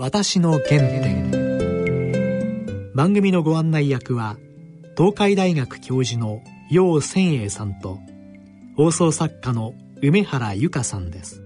[0.00, 1.32] 私の原点。
[2.94, 4.36] 番組のご案内役は
[4.96, 6.40] 東海大学教授の
[6.70, 7.98] 楊千栄さんと
[8.76, 11.42] 放送作家の梅原由香さんです。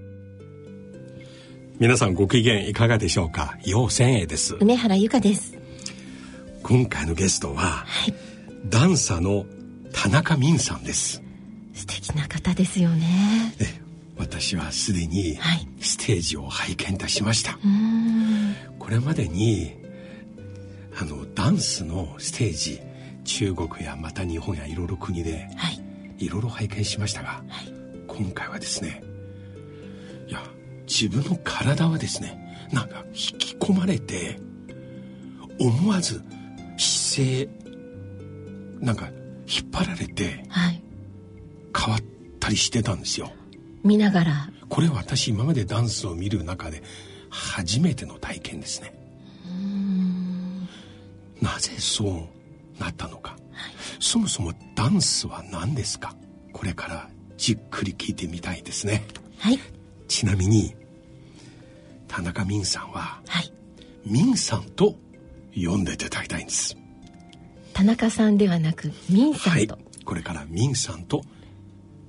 [1.78, 3.56] 皆さんご機嫌いかがでしょうか？
[3.64, 4.54] 楊千栄です。
[4.60, 5.54] 梅原由香です。
[6.62, 8.14] 今回のゲストは、はい、
[8.68, 9.46] ダンサーの
[9.94, 11.22] 田中美さんです。
[11.72, 13.54] 素敵な方ですよね
[14.22, 15.36] 私はすでに
[15.80, 17.60] ステージを拝見いたしました、はい、
[18.78, 19.72] これまでに
[21.00, 22.80] あのダンスのステージ
[23.24, 25.48] 中国やまた日本やいろいろ国で、
[26.18, 26.28] い。
[26.28, 27.72] ろいろ拝見しましたが、はい、
[28.06, 29.02] 今回はですね
[30.28, 30.40] いや
[30.86, 34.38] 自分の体はですねなんか引き込まれて
[35.58, 36.22] 思わず
[36.78, 37.48] 姿勢
[38.80, 39.08] なんか
[39.46, 40.44] 引っ張られて、
[41.76, 42.02] 変わっ
[42.40, 43.32] たりしてたんですよ
[43.84, 44.50] 見ながら。
[44.68, 46.82] これ私今までダンスを見る中で
[47.30, 48.94] 初めての体験ですね。
[51.40, 56.14] なぜそうなったのか、はい、そもそもダンスは何ですか？
[56.52, 59.04] これからじっくり聞いてみたいですね。
[59.38, 59.58] はい。
[60.08, 60.74] ちなみに
[62.06, 63.52] 田中泯さんは、はい、
[64.06, 64.96] 泯さんと
[65.54, 66.76] 呼んでいただきたいんです。
[67.72, 71.22] 田中さんではなく泯さんと、はい、これから泯さんと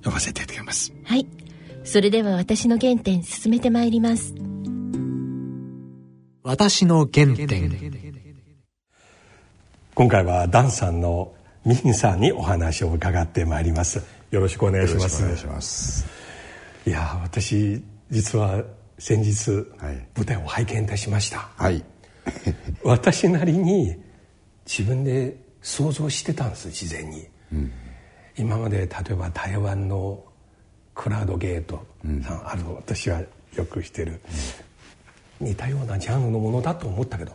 [0.04, 0.92] 呼ばせていただきます。
[1.04, 1.26] はい
[1.84, 4.34] それでは私の原点進めてまいります。
[6.42, 7.92] 私の原点。
[9.94, 14.02] 今回はダンさんのミンさんにお話を伺ってまいります。
[14.30, 15.22] よろしくお願いします。
[15.22, 16.06] お願いします。
[16.86, 18.64] いや私実は
[18.98, 21.50] 先日、はい、舞台を拝見いたしました。
[21.54, 21.84] はい。
[22.82, 23.94] 私なりに
[24.66, 27.72] 自分で想像してたんです事前に、うん、
[28.38, 30.24] 今まで例えば台湾の
[30.94, 31.84] クラウドゲート。
[32.04, 33.20] さん、うん、ある私は
[33.54, 34.20] よくしてる、
[35.40, 37.32] うん、似たようなジャンルのものだと思ったけど、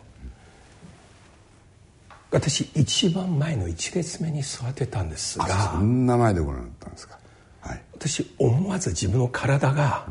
[2.30, 5.46] 私一番前の1列目に座ってたんですが。
[5.72, 7.18] そんな前でご覧になったんですか、
[7.60, 10.06] はい、私思わず自分の体が、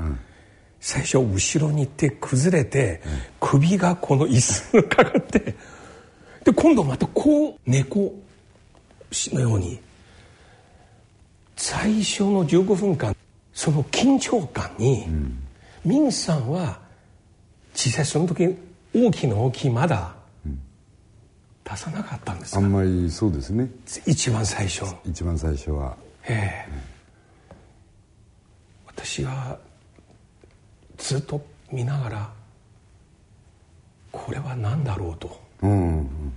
[0.82, 3.02] 最初後ろに行って崩れて、
[3.40, 5.56] 首がこの椅子にかかって。
[6.46, 8.14] で今度またこう猫
[9.34, 9.80] のように。
[11.56, 13.14] 最初の15分間
[13.60, 15.38] その緊張感に、うん、
[15.84, 16.80] ミンさんは
[17.74, 18.56] 実際その時
[18.96, 20.16] 大きな大きいまだ
[21.66, 22.56] 出さなかったんです。
[22.56, 23.70] あんまりそうですね。
[24.06, 24.86] 一番最初。
[25.04, 25.98] 一番最初は。
[26.30, 26.82] ええ、うん、
[28.88, 29.60] 私が
[30.98, 32.30] ずっと見ながら
[34.10, 36.34] これは何だろうと、うんうん、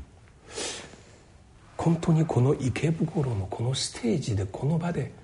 [1.77, 5.22] 本当にこの池袋のこのステージでこの場で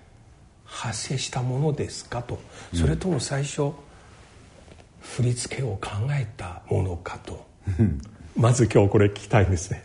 [0.69, 2.39] 発生したものですかと。
[2.75, 3.73] それとも最初、
[5.01, 7.47] 振り付けを考えたものかと。
[8.37, 9.85] まず今日これ聞きたいんですね。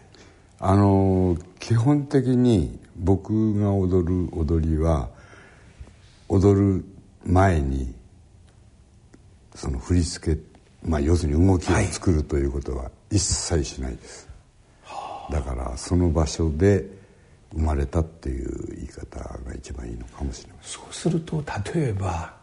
[0.59, 5.09] あの基本的に僕が踊る踊りは
[6.29, 6.85] 踊る
[7.25, 7.93] 前に
[9.55, 10.41] その振り付け、
[10.83, 14.29] まあ、要するに動きを作るということは一切しないです、
[14.83, 16.85] はい、だからその場所で
[17.55, 20.71] 生まれたっていう言い方が一番いいのかもしれません。
[20.71, 21.43] そうすると
[21.75, 22.33] 例えば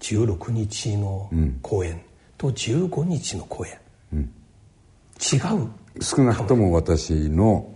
[0.00, 1.28] 16日の
[1.62, 2.00] 公演
[2.38, 3.72] と15日の公演、
[4.12, 5.68] うん、違う。
[6.02, 7.72] 少なくとも私の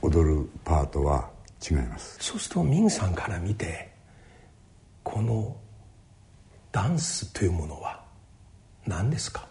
[0.00, 1.28] 踊るパートは
[1.68, 2.16] 違います。
[2.20, 3.92] そうするとミンさんから見て
[5.02, 5.56] この
[6.72, 8.02] ダンスというものは
[8.86, 9.46] 何ですか？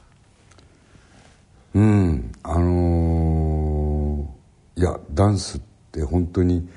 [1.74, 2.32] うん。
[2.42, 6.68] あのー、いやダンスってって本当に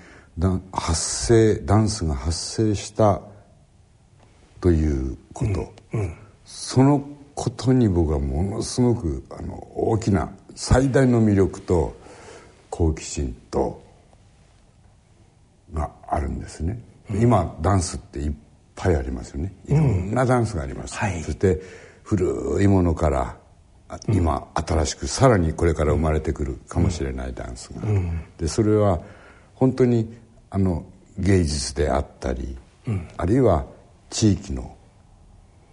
[0.73, 3.21] 発生ダンスが発生した
[4.61, 11.97] ということ、うんうん、そのことに僕はものすごくあの大きな最大の魅力と
[12.71, 13.83] 好奇心と
[15.73, 16.81] があるんですね、
[17.11, 18.33] うん、今ダンスっていっ
[18.75, 19.53] ぱいありますよね。
[19.67, 21.61] いろんなダンスがあります、はい、そして
[22.05, 23.37] 古いものから
[24.09, 27.83] 今新しくさらにこれから生まれてくるかもしれないダンスが、
[28.37, 29.01] でそれは
[29.55, 30.15] 本当に
[30.51, 30.85] あの
[31.19, 32.57] 芸術であったり、
[33.17, 33.67] あるいは
[34.11, 34.77] 地域の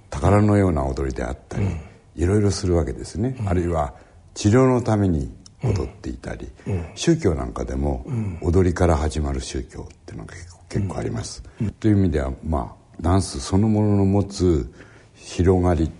[0.09, 1.67] 宝のような踊りであったり、
[2.15, 3.93] いろいろするわけですね、あるいは
[4.33, 5.33] 治療のために
[5.63, 6.49] 踊っていたり、
[6.95, 8.05] 宗教なんかでも
[8.41, 11.43] 踊りから始まる宗教っていうのが結構結構あります、
[11.79, 14.73] という意味ではまあダンスそのものの持つ
[15.15, 15.91] 広がり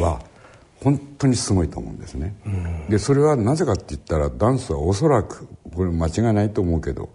[0.00, 0.22] は、
[0.82, 7.10] 本当にすごいと思うんですね、うん、でそれはなぜかって言ったらダンスはおそらくこれ間違いないと思うけど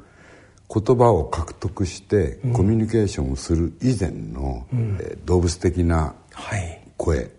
[0.74, 6.16] 言葉を獲得してコミュニケーションをする以前の、うん、えー、動物的な
[6.98, 7.32] 声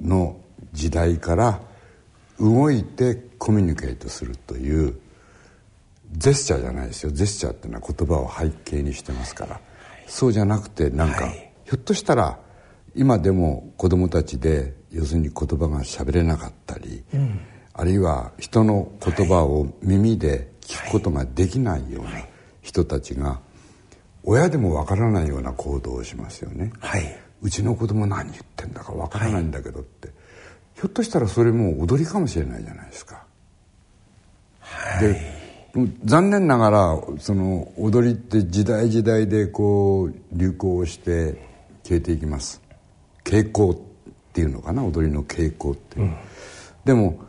[0.00, 0.40] の
[0.72, 1.60] 時代から
[2.38, 4.98] 動いてコミュニケートするという
[6.12, 7.10] ジェスチャーじゃないですよ。
[7.10, 9.62] ジェスチャーっていうのは言葉を背景にしてますから、はい、
[10.06, 12.38] そうじゃなくてなんか、はい、ひょっとしたら
[12.94, 17.40] 今でも子供たちで要するに言葉が喋れなかったり、うん、
[17.72, 22.10] あるいは人の言葉を耳で聞くことができないような
[22.60, 23.40] 人たちが
[24.22, 30.16] 親でもわからないような行動をしますよね、はい、うちの子供何言ってんだかわからないんだけどって、はい、
[30.76, 33.24] ひょっとしたらそれも踊りかもしれないじゃないですか。
[34.60, 35.42] はい、で
[36.04, 41.48] 残念ながらその踊りって時代時代でこう流行して
[41.82, 42.60] 消えていきます。
[43.24, 43.91] 傾向
[44.32, 45.98] っていうのかな踊りの傾向って。
[45.98, 46.16] いう、うん、
[46.86, 47.20] でも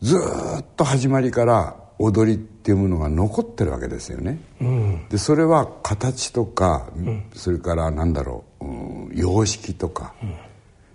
[0.00, 0.16] ず
[0.60, 10.14] っと始まりから踊りっていうものが残ってるわけですよね、うん、でそれは形とか、うん、それからなんだろう、うん、様式とか、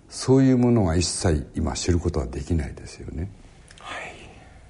[0.08, 3.30] そういうものが一切今知ることはできないですよね、
[3.80, 4.14] はい、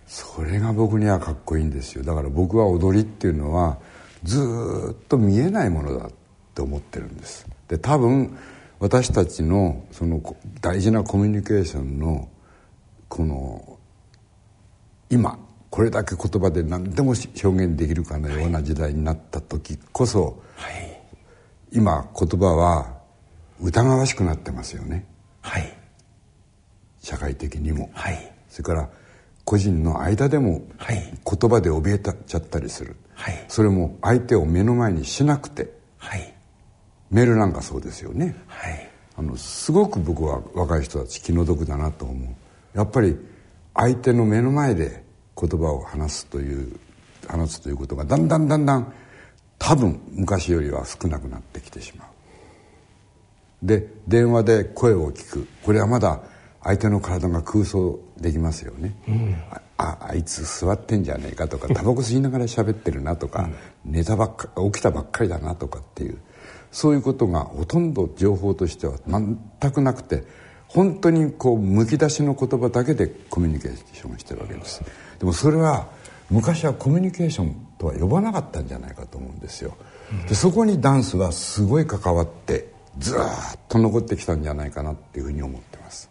[0.06, 2.02] それが僕にはかっこいいんですよ。
[2.02, 3.78] だから僕は踊りっていうのは
[4.24, 4.40] ず
[4.92, 6.10] っと見えないものだっ
[6.54, 7.46] て思ってるんです。
[7.68, 8.36] で多分
[8.82, 10.20] 私たちのその
[10.60, 12.28] 大事なコミュニケーションの
[13.08, 13.78] この
[15.08, 15.38] 今
[15.70, 17.14] これだけ言葉で何でも
[17.44, 21.00] 表現できるかのような時代になった時こそ、はい、
[21.70, 22.98] 今言葉は
[23.60, 25.06] 疑わしくなってますよね、
[25.42, 25.72] はい、
[27.00, 28.90] 社会的にも、はい、それから
[29.44, 36.34] 個人の間でも言葉で怯えたちゃったりする、はい、それも相手を目の前にしなくて、はい、
[37.12, 42.76] メールなんかそうですよね、はい、あのすごく僕は若い人たち気の毒だなと思う。
[42.76, 43.16] やっぱり
[43.74, 45.04] 相手の目の前で
[45.38, 46.80] 言葉を話すという
[47.28, 48.92] 話すということがだんだんだんだん
[49.58, 53.66] 多分昔よりは少なくなってきてしまう。
[53.66, 55.46] で電話で声を聞く。
[55.62, 56.22] これはまだ
[56.64, 59.36] 相手の体が空想できますよね、うん、
[59.78, 63.50] ああいつ座ってんじゃねえかとかタバコ吸いながら喋ってるなとか、
[63.84, 66.18] うん、寝たばっか起きたばっかりだなとかっていう
[66.72, 69.38] そういうことがほとんど情報としては全
[69.70, 70.24] くなくて
[70.66, 74.82] 本当にこうむき出しの言葉だけでコミュニケーションしてるわけです。
[75.18, 75.86] でもそれは
[76.30, 79.76] 昔はコミュニケーションとは呼ばなかったんじゃないかと思うんですよ。
[80.28, 83.18] でそこにダンスはすごい関わってずっ
[83.68, 86.08] と残ってきたんじゃないかなっていうふうに思ってます。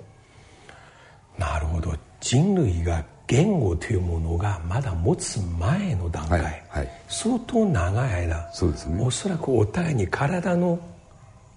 [1.39, 1.95] なるほど。
[2.19, 10.77] 人類が言語というものがまだ持つ前の段階、はいはい、相当長い間そうです、ね、おそらくお互いに体の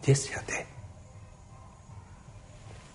[0.01, 0.67] ジェスチャーで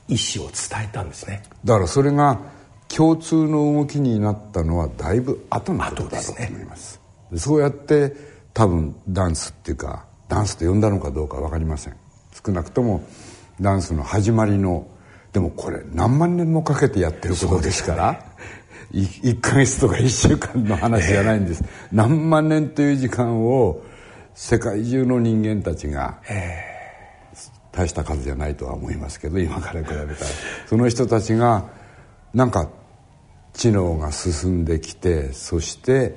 [0.07, 1.43] 意思を伝えたんですね。
[1.65, 2.39] だからそれが
[2.87, 8.15] 共通の動きになったのはだいぶ後のことだと思います、ね、そうやって
[8.53, 11.97] 多分ダンスっていうかダンスと呼んだのかどうか分かりません。
[12.45, 13.03] 少なくとも
[13.59, 14.87] ダンスの始まりの
[15.33, 18.25] でもこれ何万年もかけてやってることですから、
[18.93, 23.81] 1ヶ月とか1週間の話じゃないんです、何万年という時間を
[24.33, 26.19] 世界中の人間たちが
[27.71, 30.07] 大した数じゃないとは思いますけど今から比べたら。
[30.67, 31.65] その人たちが
[32.33, 32.69] なんか
[33.53, 36.15] 知能が進んできてそして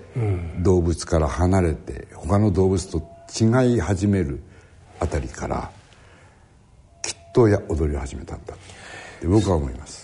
[0.60, 3.02] 動物から離れて他の動物と
[3.34, 4.42] 違い始める
[5.00, 5.70] あたりから
[7.02, 8.58] きっとや踊りを始めたんだっ
[9.20, 10.01] て僕は思います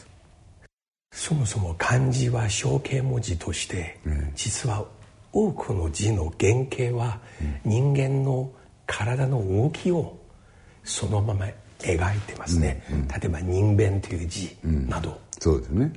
[1.19, 3.98] そもそも漢字は象形文字として、
[4.37, 4.87] 実は
[5.32, 7.19] 多くの字の原型は
[7.65, 8.53] 人間の
[8.87, 10.17] 体の動きを
[10.84, 11.46] そのまま
[11.81, 15.93] 描いてますね、うんうん、例えば「人弁」という字など、うん、そうですね。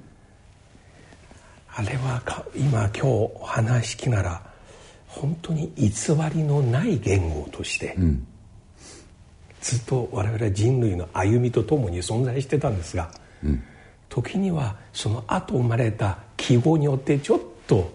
[1.70, 2.22] あれは
[2.56, 4.42] 今今日話聞きなら
[5.06, 5.92] 本当に偽
[6.34, 8.28] りのない言語として、うん、
[9.62, 13.12] ずっと我々人類の歩みとともに存在してたんですが、
[13.44, 13.64] うん
[14.12, 17.90] 時にはその後生まれた記号によってちょっと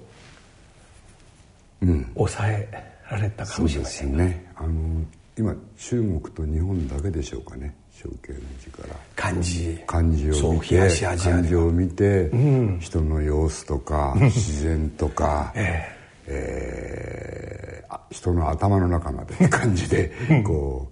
[2.14, 2.68] 抑え
[3.10, 4.50] られたかもしれませんね。
[4.56, 5.04] あの
[5.38, 7.76] 今中国と日本だけでしょうかね。
[7.92, 8.96] 象形の字から。
[9.14, 9.78] 漢字。
[9.86, 15.96] 漢字を見て漢字を見て、うん、人の様子とか 自然とか、ええ。
[16.28, 20.12] えー、人の頭の中まで漢字で
[20.44, 20.90] こ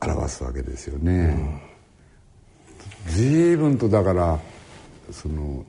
[0.00, 1.12] う表すわけですよね。
[1.12, 1.69] うん
[3.06, 4.38] 随分とだから
[5.10, 5.64] その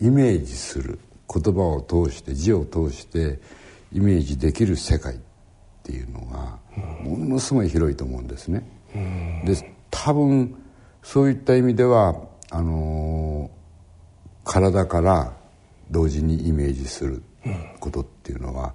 [0.00, 0.98] イメージする
[1.32, 3.38] 言葉を通して字を通して
[3.92, 5.18] イメージできる世界っ
[5.82, 6.58] ていうのが
[7.02, 8.66] ものすごい広いと思うんですね。
[9.44, 10.56] で多分
[11.02, 12.16] そういった意味では
[12.50, 13.50] あの
[14.44, 15.32] 体から
[15.90, 17.22] 同時にイメージする
[17.78, 18.74] ことっていうのは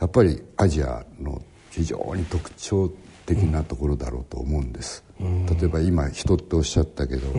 [0.00, 2.90] やっぱりアジアの非常に特徴
[3.26, 7.32] 的なところだろうと思うんです、例えば今人っておっしゃったけど、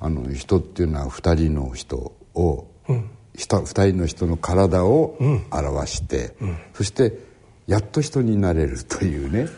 [0.00, 5.16] あの人っていうのは2人の人を、うん、2人の人の体を
[5.50, 6.34] 表して、
[6.74, 7.18] そして
[7.66, 9.48] やっと人になれるというね、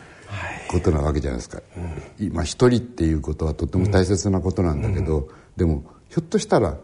[0.67, 5.27] ことなわけじゃないですか、うん、今一人っていうことはとても大切なことなんだけど、うん、
[5.57, 6.77] でもひょっとしたら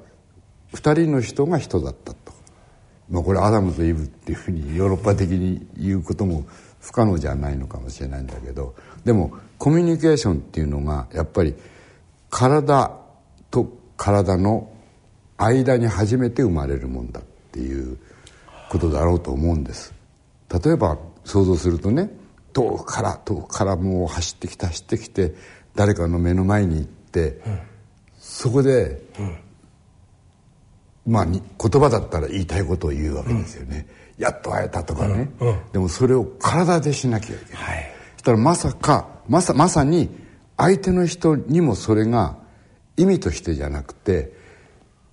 [0.73, 2.33] 二人の人が人だったと、
[3.09, 6.45] まあ、これアダムとイブっていうふうにヨーロッパ的に言うことも
[6.79, 11.53] 不可能じゃないのかもしれないんだけどでもコミュニケーションっていうのがやっぱり
[12.31, 12.97] 体
[13.51, 14.73] と体の
[15.37, 17.99] 間に初めて生まれるもんだっていう
[18.71, 19.93] ことだろうと思うんです。
[20.49, 22.09] 例えば想像するとね
[22.53, 25.35] 遠くから遠くからもう走ってきて走ってきて
[25.75, 27.59] 誰かの目の前に行って、うん、
[28.17, 33.85] そこで、うん、まあ言葉だったら言いたいことを言うわけですよね、
[34.17, 35.29] うん、やっと会えたとかね、
[35.71, 40.09] でもそれを体でしなきゃいけない、はい、そしたらまさかまさまさに
[40.55, 42.37] 相手の人にもそれが
[42.95, 44.31] 意味としてじゃなくて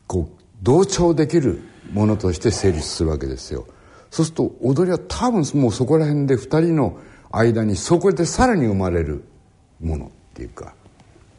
[0.07, 3.67] こう同調できるものとして成立するわけですよ。
[4.11, 6.99] そうすると踊りは多分もうそこら辺で2人の
[7.31, 9.25] 間にそこでさらに生まれる
[9.81, 10.75] ものっていうか。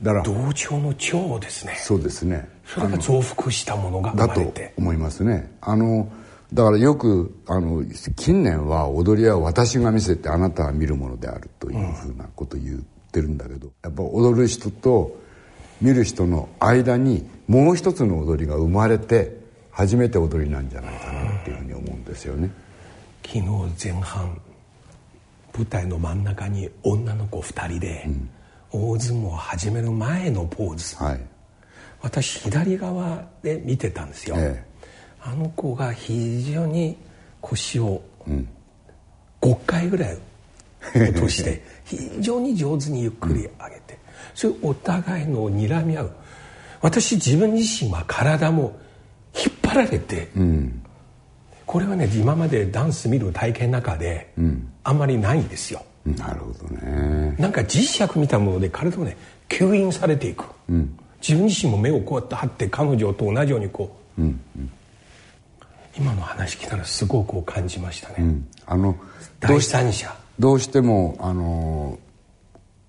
[0.01, 1.75] だから同調の調ですね。
[1.77, 2.49] そうですね。
[2.65, 5.51] それが増幅したものがだと思いますね。
[5.61, 6.09] あの
[6.53, 15.15] だからよくあの近年は踊りは私が見せてあなたは見るものであるというふうなことを言ってるんだけど、やっぱ踊る人と
[15.81, 19.37] 見る人の間にもう一つの踊りが生まれて
[19.71, 22.49] 初めて踊りなんじゃないかなっていうふうに思うんですよね。
[23.25, 23.43] 昨日
[23.83, 24.41] 前半
[25.55, 28.07] 舞台の真ん中に女の子2人で、
[28.71, 31.19] 大相撲を始める前のポーズ、はい、
[32.01, 34.68] 私左側で見てたんですよ、ええ、
[35.21, 36.97] あの子が非常に
[37.41, 38.01] 腰を
[39.41, 40.17] 5回ぐらい
[40.95, 43.97] 落として 非常に上手にゆっくり上げて、
[44.33, 46.11] それお互いの睨み合う。
[46.81, 48.77] 私自分自身は体も
[49.35, 50.81] 引っ張られて、うん、
[51.65, 54.33] これはね今までダンス見る体験の中で、
[54.83, 54.97] あん。
[54.97, 57.35] まりないんですよ、なるほどね。
[57.37, 59.17] なんか磁石みたいなもので体がね
[59.49, 64.71] 吸引されていく、うん、自分自身も目をこうやって張って彼女と同じようにこう、うんうん、
[65.97, 68.95] 今の話聞いたらすごく感じましたね、うん、あの
[69.39, 70.13] 第三者。
[70.39, 71.99] どうしてもあの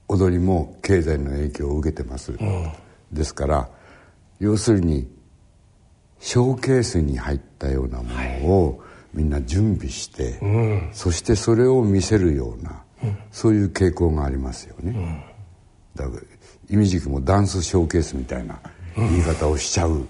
[0.09, 2.73] 踊りも経済の影響を受けてます、うん、
[3.13, 3.69] ですから
[4.39, 5.09] 要するに
[6.21, 8.09] ショーケースに入ったようなも
[8.43, 15.23] のをみんな準備して、はい、そしてそれを見せるような、うん、そういう傾向がありますよね、うん、
[15.95, 16.23] だから
[16.69, 18.61] イミジクもダンスショーケースみたいな
[18.97, 20.07] 言い方をしちゃう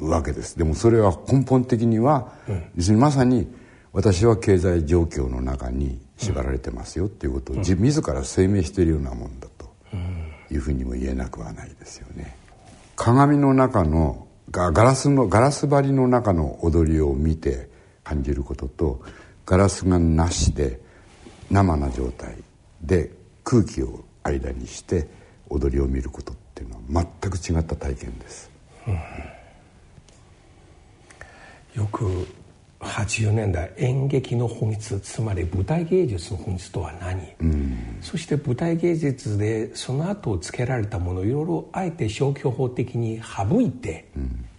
[0.00, 2.32] わけです、でもそれは根本的には、
[2.76, 3.48] 要するにまさに
[3.92, 9.70] 私は経済状況の中に縛られてますよっていうことを自自ら声明しているようなもんだと
[10.50, 12.36] いうふうにも言えなくはないですよね。
[12.96, 17.68] 鏡の中のガラスのガラス張りの中の踊りを見て
[18.04, 19.02] 感じることと
[19.46, 20.80] ガラスがなしで
[21.50, 22.36] 生な状態
[22.82, 23.10] で
[23.44, 25.08] 空気を間にして
[25.48, 28.50] 踊りを見ることっていうのは全く違った体験です、
[28.86, 28.94] うん、
[31.82, 32.26] よく
[32.80, 44.08] 80年代演劇の本質つまり舞台芸術の本質とは何、うん、そして舞台芸術でその後つけられたものをいろいろあえて消去法的に省いて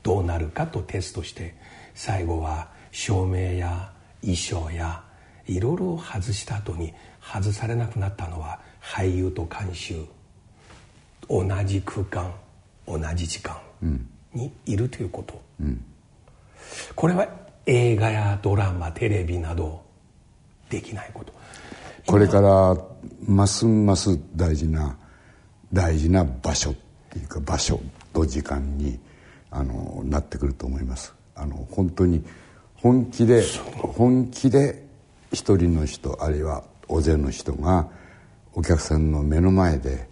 [0.03, 1.53] どうなるかとテストして
[1.95, 3.91] 最後は照明や
[4.21, 5.03] 衣装や
[5.45, 10.05] いろいろ外した後に外されなくなったのは俳優と監修
[11.29, 12.33] 同じ空間
[12.87, 13.57] 同じ時間
[14.33, 15.83] にいるということ、うん、
[16.95, 17.27] これは
[17.65, 19.81] 映画やドラマテレビなど
[20.69, 21.33] できないこと。
[22.05, 22.77] これから
[23.25, 24.97] ますます大事な
[25.71, 26.75] 大事な場所っ
[27.09, 27.79] ていうか場所
[28.11, 28.99] と時間に
[29.49, 31.13] あのなってくると思います。
[31.35, 32.23] あの本当に
[32.75, 33.43] 本気で
[33.77, 34.85] 本気で
[35.31, 37.87] 一人の人あるいは大勢の人が
[38.53, 40.07] お客さんの目の前で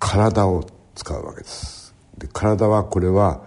[0.00, 0.66] 体を
[0.96, 1.94] 使うわけです。
[2.18, 3.42] で体はこれは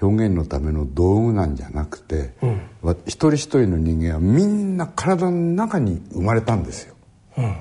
[0.00, 6.94] 表現のための道具なんじゃなくて、うん、一人一人の人間はみんな体の中に生まれたんですよ、
[7.36, 7.56] うん、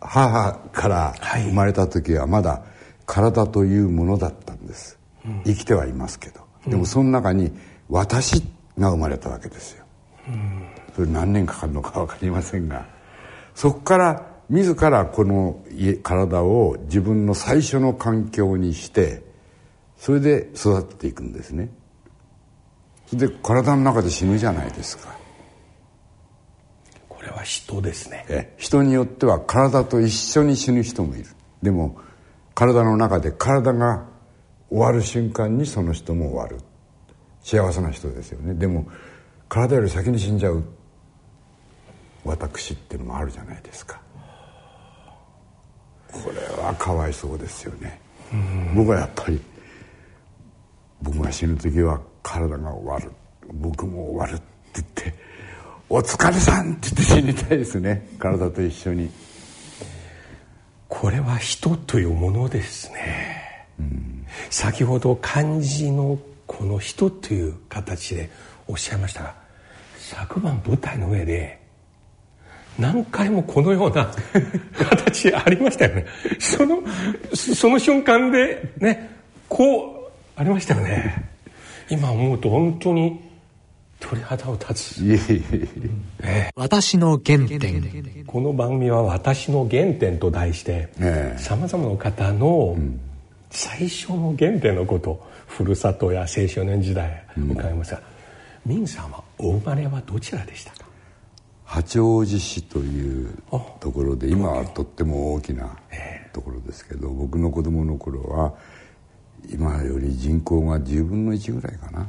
[0.00, 2.62] 母から生まれた時はまだ
[3.04, 6.46] 体というものだったんです、うん、生きてはいますけど。
[6.66, 7.52] でもその中に
[7.88, 8.42] 私
[8.78, 9.84] が生まれたわけですよ、
[10.94, 12.86] それ何年かかるのか分かりませんが
[13.54, 15.60] そこから自らこの
[16.02, 19.22] 体を自分の最初の環境にして
[19.96, 21.70] それで育っていくんですね。
[23.06, 25.16] それで体の中で死ぬじゃないですか。
[27.08, 28.24] これは人ですね。
[28.28, 31.26] え人によっては体と一緒に死ぬ人もいる。
[31.62, 31.98] でも
[32.54, 34.06] 体の中で体が
[34.68, 36.58] 終わる瞬間にその人も終わる。
[37.42, 38.54] 幸せな人ですよね。
[38.54, 38.86] でも
[39.48, 40.64] 体より先に死んじゃう
[42.24, 44.00] 私っていうのもあるじゃないですか
[46.24, 48.00] これはかわいそうですよね。
[48.74, 49.40] 僕はやっぱり
[51.02, 53.12] 僕が死ぬ時は体が終わる。
[53.52, 54.44] 僕も終わるって
[54.74, 55.14] 言って
[55.88, 58.08] 「お疲れさん」って言って死にたいですね。
[58.18, 59.10] 体と一緒に。
[60.88, 68.30] これは人というものですね、うん、先ほど漢字のこの人という形で
[68.68, 69.34] おっしゃいましたが
[69.98, 71.60] 昨晩舞台の上で
[72.78, 74.10] 何回もこのような
[74.78, 76.06] 形ありましたよね。
[76.38, 76.82] その
[77.34, 79.10] その瞬間でね
[79.48, 81.24] こうありましたよね。
[81.88, 83.20] 今思うと本当に
[84.00, 85.30] 鳥肌を立つ。
[86.54, 88.24] 私の原点。
[88.26, 90.88] この番組は「私の原点」と題して
[91.38, 92.76] さまざまな方の
[93.50, 98.02] 最初の原点のことふるさとや青少年時代伺いますが、
[98.66, 100.85] うん、ミンさんはお生まれはどちらでしたか？
[101.66, 103.36] 八王子市という
[103.80, 105.76] ところで今はとっても大きな
[106.32, 108.54] ところですけど僕の子供の頃は
[109.50, 112.08] 今より人口が10分の1ぐらいかな。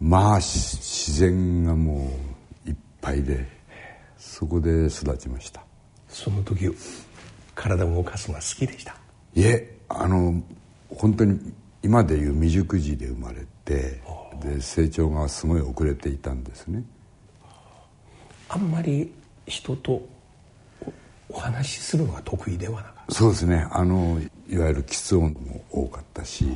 [0.00, 2.10] まあ自然がも
[2.66, 3.46] ういっぱいで
[4.18, 5.64] そこで育ちました。
[6.08, 6.68] その時
[7.54, 8.96] 体を動かすのは好きでした？
[9.34, 10.42] いえあの
[10.88, 14.02] 本当に今でいう未熟児で生まれて
[14.42, 16.82] で成長がすごい遅れていたんですね
[18.52, 19.10] あんまり
[19.46, 20.06] 人と
[21.28, 23.14] お話しするのが得意ではなかった。
[23.14, 23.66] そうですね。
[23.70, 26.46] あのいわゆる喫音も多かったし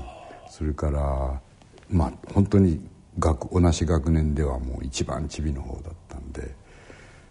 [0.50, 1.40] それから
[1.88, 2.80] まあ本当に
[3.18, 6.54] 学同じ学年ではもう一番チビの方だったんで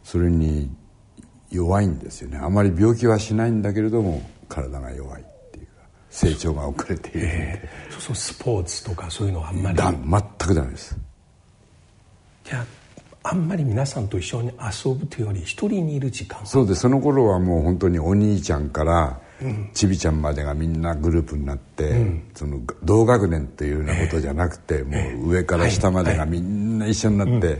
[0.03, 0.69] それに
[1.51, 2.39] 弱いんですよね。
[2.39, 5.72] あまり病気はしないんだけれども体が弱いっていうか
[6.10, 9.77] 成長が遅れているんで、えー、そうそうスポーツとかそういうのはあんまり。
[9.77, 10.98] だ全くダメです。
[12.43, 12.85] じゃあ
[13.27, 16.46] あんまり皆さんと一緒に遊ぶというより一人にいる時間。
[16.46, 16.81] そうです。
[16.81, 19.20] その頃はもう本当にお兄ちゃんから
[19.74, 27.57] ちびちゃんまでがみんなグループになって、うん、その同学年っていうようなことじゃなくて、えー、もう上から下までがみんな一緒になって、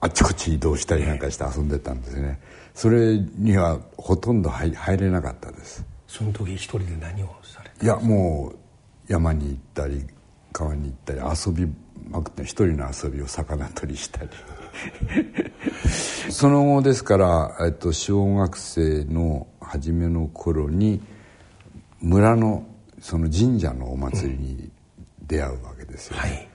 [0.00, 2.40] あっちこっち移動したりなんかして遊んでたんですね。
[2.74, 5.84] それにはほとんど入入れなかったです。
[6.08, 10.04] その時一人で何をされいやもう山に行ったり
[10.60, 11.72] 川に行ったり遊び
[12.10, 14.30] まくって一人の遊びを魚取りしたり。
[16.30, 21.02] その後ですから、えっと、小学生の初めの頃に
[22.00, 22.64] 村の
[23.00, 24.70] その神社のお祭りに
[25.26, 26.48] 出会うわけですよ、ね、はい、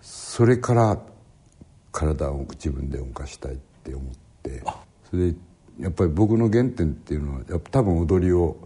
[0.00, 0.98] それから
[1.90, 4.62] 体を自分で動かしたいって思って。
[5.10, 5.36] それで
[5.80, 8.56] やっぱり僕の原点っていうのはやっぱ多分踊りを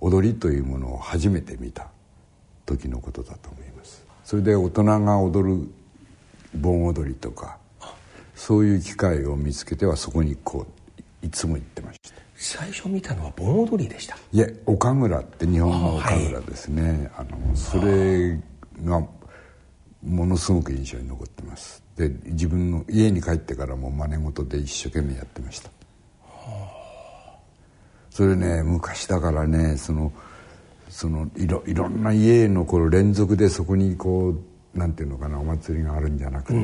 [0.00, 1.88] 踊りというものを初めて見た
[2.66, 3.75] 時のことだと思います
[4.26, 5.70] それで大人が踊る
[6.56, 7.58] 盆踊りとか
[8.34, 10.66] そういう機会を見つけてはそこにこ
[11.22, 12.16] ういつも行ってました。
[12.34, 14.16] 最初見たのは盆踊りでした。
[14.32, 17.08] いえ岡村って日本の岡村ですね。
[17.14, 18.36] あ、はい、あのそれ
[18.84, 19.00] が
[20.02, 21.84] ものすごく印象に残ってます。
[21.94, 25.70] で自分の家に帰ってからも真似事で一生懸命やってました。
[28.10, 30.12] それね昔だからねその
[30.96, 34.34] そのいろいろんな家のこの連続でそこにこ
[34.74, 36.58] うなんていうのかなお祭りがあるんじゃなくて、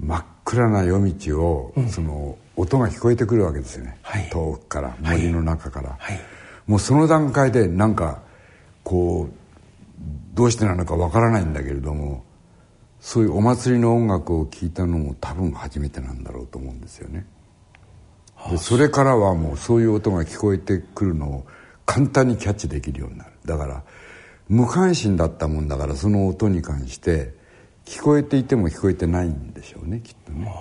[0.00, 0.08] うん。
[0.08, 6.20] 真っ暗な夜道を、うん、その音が聞こえてくるわけですよね、はい、遠くから森の中から、はい、
[6.66, 8.22] もうその段階でなんか
[8.82, 9.34] こう
[10.32, 12.24] どうしてなのかわからないんだけれども
[13.00, 17.26] そういうお祭りの音楽を聴いたのも多分初めてなんだろうと思うんですよね。
[18.50, 21.46] でそれからはもうそういう音が聞こえてくるのを
[21.86, 23.30] 簡単にキャッチできるようになる。
[23.44, 23.82] だから
[24.48, 27.34] 無関心だったもんだからその音に関して
[27.84, 30.52] 聞こえていても聞こえてないんでしょうねきっとね、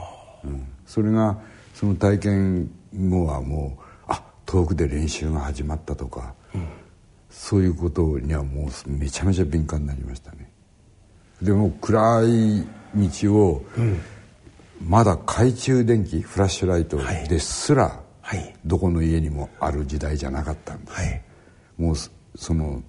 [0.44, 1.38] うん、それが
[1.74, 6.68] その体験後はもうあ遠くで練習が始まったとか、うん、
[7.30, 10.52] そういうことにはもうめちゃめちゃ敏感になりましたね。
[11.42, 14.00] でも暗い道を、うん、
[14.82, 20.74] まだ懐中電気フラッシュライトですら、はい、どこの家にもある時代じゃなかった。
[20.74, 21.22] んです、はい、
[21.78, 21.96] もう
[22.36, 22.82] その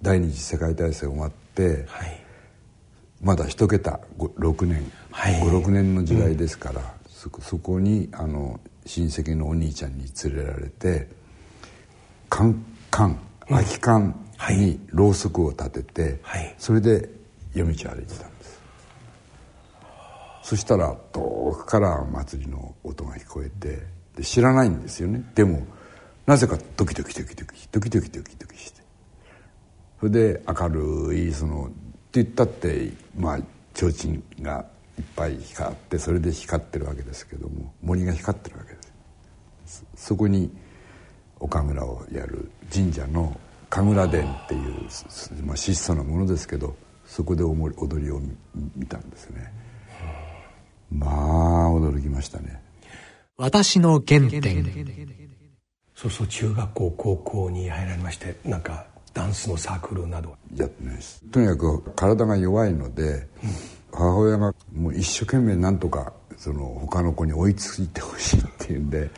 [0.00, 2.24] 第二次世界大戦終わって、はい。
[3.20, 11.08] まだ一桁6年、はい、56年の時代ですから、うん、そそこにあの親戚のお兄ちゃんに連れられて
[12.28, 14.14] カンカン空き缶
[14.48, 17.10] にろうそくを立てて、はい、それで
[17.52, 18.60] 夜道を歩いてたんです。
[20.44, 25.22] そしたら遠くから祭りの音が聞こえてって知らないんですよね。
[25.34, 25.66] でも
[26.26, 28.82] なぜかドキドキドキドキドキドキドキドキして。
[30.00, 31.68] それで明るいそのっ
[32.10, 33.38] て言ったってまあ
[33.74, 34.66] 提灯が
[34.98, 38.78] いっぱい光ってそれで光ってるわけですけども森が光ってるわけで
[39.66, 40.50] すそこに
[41.38, 43.38] 岡村をやる神社の
[43.70, 46.74] 神楽殿っていう、まあ、質素なものですけど
[47.06, 48.20] そこで踊りを
[48.76, 49.52] 見たんですね。
[50.90, 52.67] まあ驚きましたね。
[53.38, 54.64] 私の原点。
[55.94, 60.36] そうそう中学校高校に入られましてなんかダンスのサークルなど。
[60.56, 63.28] やってないですとにかく体が弱いので、うん、
[63.92, 69.10] 母親がもう一生懸命なんとかその他の子に追いついてほしいっていうんで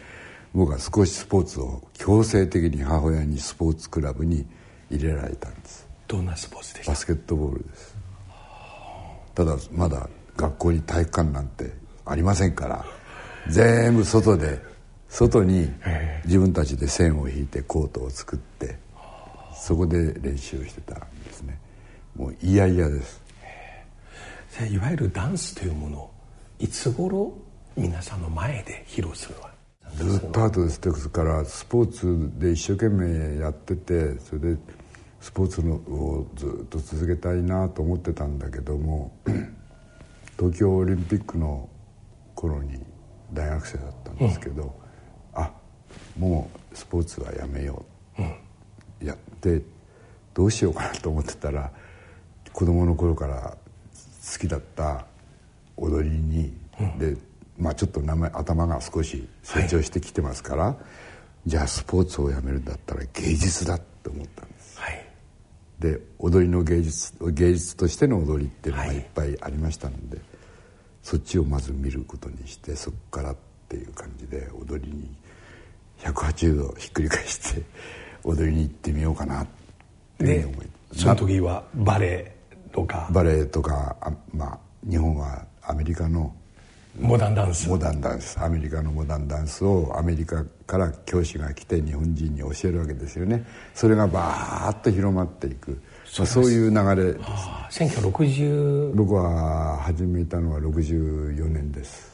[0.54, 4.46] 僕は少しスポーツを強制的に母親にスポーツクラブに
[4.90, 5.88] 入れられたんです。
[6.08, 6.92] どんなスポーツでした？
[6.92, 7.96] バスケットボールです。
[9.34, 11.72] ただまだ学校に体育館なんて
[12.04, 12.84] ありませんから
[13.48, 14.60] 全部外で
[15.08, 15.68] 外に
[16.24, 18.78] 自分たちで線を引いてコートを作って
[19.54, 21.58] そこで練習してたんですね。
[22.16, 23.20] もう嫌々です。
[24.70, 26.10] いわゆるダンスというもの
[26.58, 27.32] いつ頃
[27.76, 29.50] 皆さんの前で披露するのは
[29.94, 30.80] ずっと後です。
[30.80, 34.56] ですからスポーツで一生懸命やっててそれで
[35.20, 39.12] スポーツのをずっと続けたいなと思ってたんだけども
[40.38, 41.68] 東京オリンピックの
[42.34, 42.80] 頃に
[43.32, 44.74] 大学生だったんですけど、
[45.34, 45.50] うん、あ
[46.18, 47.84] もうスポーツはやめよ
[48.18, 49.62] う、うん、やって
[50.34, 51.70] どうしようかなと思ってたら
[52.52, 53.56] 子供の頃から
[54.32, 55.06] 好きだった
[55.76, 57.16] 踊りに、うん、で
[57.58, 60.76] まあちょっと名前頭が少し成長してきてますから、は
[61.46, 65.04] い、じゃあスポーツをやめるんだったら芸術だと思ったんです、はい、
[65.78, 68.98] で踊りの芸術芸術としての踊りっていうのがい。
[68.98, 70.26] っぱいありましたので、はい、
[71.02, 73.36] そっちをまず見ることにしてそこからっ
[73.68, 75.08] ていう感じで踊りに
[76.00, 77.62] 180度ひっくり返して
[78.24, 79.46] 踊りに行ってみようかなっ
[80.18, 82.36] ていう思いその時はバレエ
[82.72, 83.08] とか？
[83.12, 83.96] バレエとか
[84.32, 84.58] まあ
[84.88, 86.34] 日本はアメリカの
[86.98, 87.68] モダンダンス。
[87.68, 88.38] モダンダンス。
[88.40, 93.46] アメリカのモダンダンスをアメリカから教師が来て日本人に教えるわけですよね。
[93.74, 97.18] それがバーッと広まっていくそう,、そういう流れで
[97.70, 102.10] す、ね、1960僕は始めたのは64年です。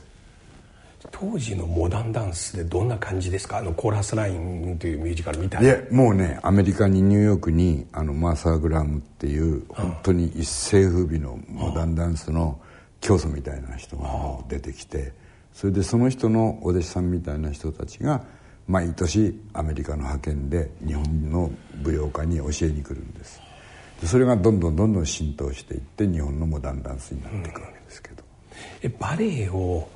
[1.13, 3.59] 当時のモダンダンスでどんな感じですか？
[3.59, 12.59] あのコーラスラインというミュージカルみたいないやもうねアメリカにニューヨークにあのマーサー・グラムっていう本当に一世風靡のモダンダンスの
[13.01, 14.09] 教祖みたいな人が
[14.49, 15.13] 出てきて
[15.55, 18.23] それでその人のお弟子さんみたいな人たちが
[18.67, 21.51] 毎年アメリカの派遣で日本の
[21.83, 23.41] 舞踊家に教えに来るんです。
[23.41, 23.46] で
[24.05, 28.23] それがどんどんどんどん浸透していって日本のモダンダンスになっていくわけですけど、
[28.83, 29.89] うん、えバレエを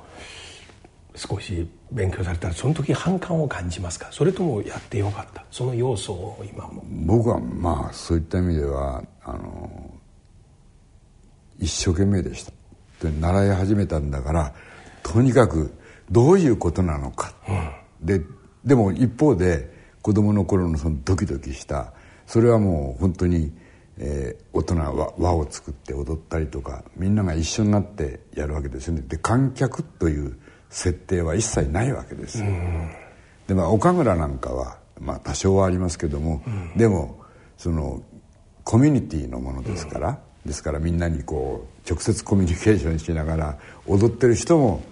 [1.15, 4.07] 少し勉強されたらその時反感を感じますか？
[4.11, 5.45] それともやってよかった？
[5.51, 6.83] その要素を今も。
[7.05, 9.91] 僕はまあそういった意味ではあの
[11.59, 12.51] 一生懸命でした。
[13.07, 14.53] で習い始めたんだから
[15.03, 15.73] とにかく
[16.09, 18.21] どういうことなのか、うん、で
[18.63, 19.69] でも一方で
[20.01, 21.93] 子供の頃のそのドキドキした
[22.25, 23.51] それはもう本当に、
[24.03, 32.91] えー、大人は輪を作って踊ったりとかみんなが一緒になってやるわけですよねで観客という設定は一切ないわけです、うん、
[33.47, 37.21] でまあ岡村なんかは、まあ、多少はありますけども、うん、でも
[37.57, 38.01] その
[38.63, 44.83] コミュニティのものですから、ですからみんなにこう直接コミュニケーションしながら踊ってる人も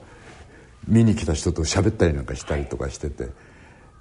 [0.88, 3.30] 見に来た人と喋ったりなんかしたりとかしてて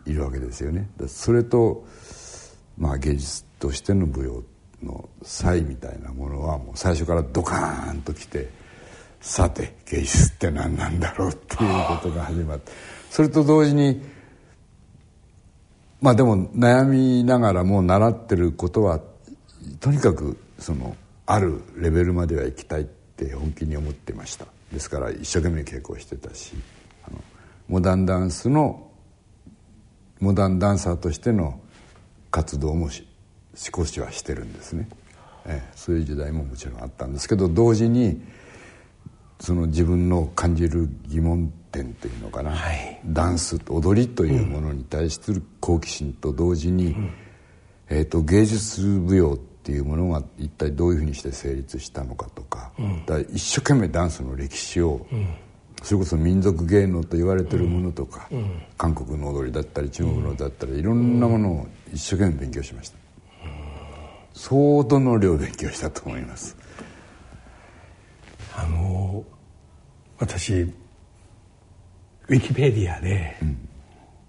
[0.06, 0.88] いるわけですよね。
[1.06, 1.86] それと、
[2.78, 8.48] まあ、芸術としての舞踊っての才みたいなものはもう最初からドカーンときて
[9.20, 12.72] さて芸術って何なんだろうっていうことが始まって
[13.10, 14.00] それと同時に
[16.00, 19.00] まあでも悩みながらも習ってることは
[19.80, 24.46] とにかくそのあるレベルまでは行きたいって本気に思ってました。
[24.72, 26.52] ですから一生懸命稽古してたし
[27.06, 27.18] あの
[27.68, 28.90] モダンダンスの
[30.20, 31.60] モダンダンサーとしての
[32.30, 33.07] 活動もし
[33.58, 34.88] 少しはしてるんですね、
[35.44, 38.22] ええ、そういう時代ももちろんあったんですけど同時に
[39.40, 47.10] その自分の感じる疑問点というのかな、はい、ダンス踊りというものに対する好奇心と同時に、うん、
[47.88, 55.34] えーと、と芸術舞踊っていうものが一体どういうふうにして成立したのかとかうん、だ一生懸命ダンスの歴史を、うん、
[55.82, 62.97] それこそ民族芸能と言われてるものとか、うん、韓国の踊りだったり中国のだったり、いろんなものを一生懸命勉強しました、
[64.38, 66.56] 相当の量勉強したと思います。
[68.56, 69.24] あの
[70.16, 73.36] 私ウィキペディアで、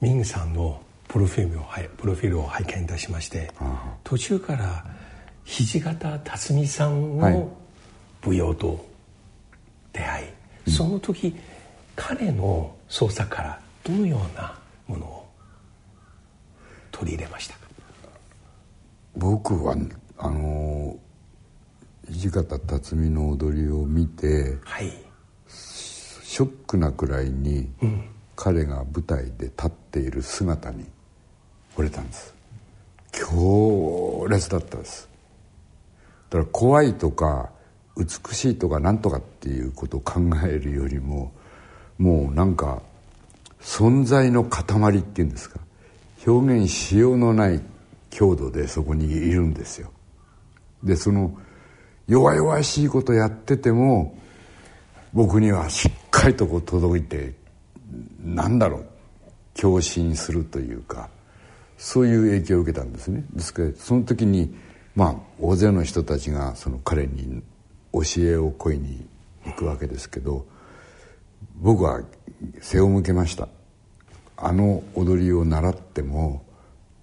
[0.01, 1.65] ミンさんのプロフィールを
[1.97, 3.51] プロフィールを拝見いたしまして
[4.03, 4.85] 途中から
[5.45, 7.55] 土方辰巳さんの
[8.25, 8.83] 舞踊と
[9.93, 10.31] 出会い、は
[10.67, 11.35] い、その時、
[11.95, 15.29] 彼の創作からどのようなものを
[16.91, 17.68] 取り入れましたか？
[19.15, 19.75] 僕は
[20.17, 20.97] あの
[22.09, 24.91] 土方辰巳の踊りを見て、はい、
[25.47, 30.85] ショックなくらいに、うん、彼が舞台で立っている姿に
[31.75, 32.33] 惚れたんです。
[33.11, 35.09] 強烈だったです。
[36.29, 37.49] だから怖いとか
[37.97, 41.31] 美しいとか何とかっていうことを考えるよりも
[41.97, 42.81] もうなんか
[43.61, 45.59] 存在の塊っていうんですか。
[46.25, 47.61] 表現しようのない
[48.09, 49.91] 強度でそこにいるんですよ。
[50.83, 51.37] でその
[52.07, 54.17] 弱々しいことやってても
[55.13, 57.33] 僕にはしっかりとこう届いて
[58.23, 58.85] なんだろう
[59.59, 61.09] 共振するというか
[61.77, 63.23] そういう影響を受けたんですね。
[63.33, 64.55] ですからその時に
[64.95, 67.41] まあ大勢の人たちがその彼に
[67.93, 69.07] 教えを請いに
[69.45, 70.45] 行くわけですけど
[71.55, 72.01] 僕は
[72.61, 73.47] 背を向けました。
[74.41, 76.45] あの踊りを習っても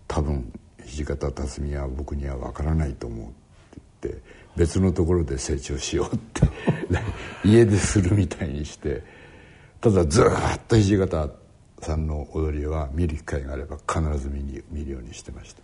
[0.08, 0.52] 多分
[0.86, 3.34] 土方辰巳は僕には分からないと思うって
[4.02, 4.22] 言って
[4.56, 6.48] 別のところで成長しようって
[7.44, 9.02] 家でするみたいにして
[9.80, 10.24] ただずっ
[10.66, 11.28] と土方
[11.80, 15.60] さんの踊りは見る機会があれば必ず見に見るようにしてました。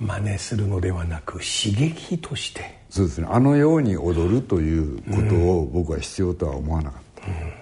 [0.00, 2.80] 真似するのではなく刺激として。
[2.90, 3.28] そうですね。
[3.30, 7.52] あのように踊るということを僕は必要とは思わなかった、うん、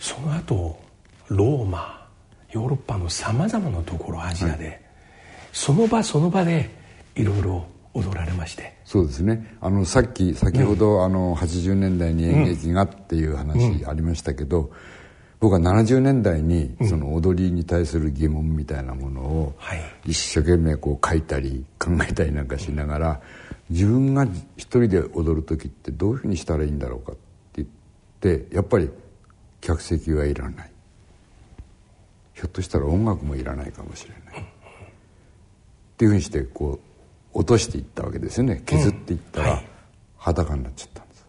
[0.00, 0.78] その後
[1.28, 2.03] ローマ
[2.54, 4.80] ヨーロッパのさまざまなところアジアで、はい、
[5.52, 6.70] その場その場で
[7.16, 8.76] いろいろ踊られまして。
[8.84, 9.56] そうですね。
[9.60, 14.70] あのさっき先ほど、うん、あの80年代に演劇がっていう話ありましたけど、うん、
[15.40, 19.54] 僕は70年代にその踊りに対する疑問みたいなものを
[20.06, 23.20] 一生懸命こう書いたり考えたりなんかしながら
[23.68, 24.24] 自分が
[24.56, 27.14] 一人で踊る時ってどういうふうにしたらいいんだろうかっ
[27.52, 27.64] て
[28.22, 28.90] 言ってやっぱり
[29.60, 30.73] 客席はいらない
[32.34, 34.42] ひょっとしたら音楽もいらないかもしれない。
[34.42, 36.80] っていうふうにしてこ
[37.32, 38.62] う落としていったわけですよね。
[38.66, 39.62] 削っていったら
[40.18, 41.26] 裸になっちゃったんです、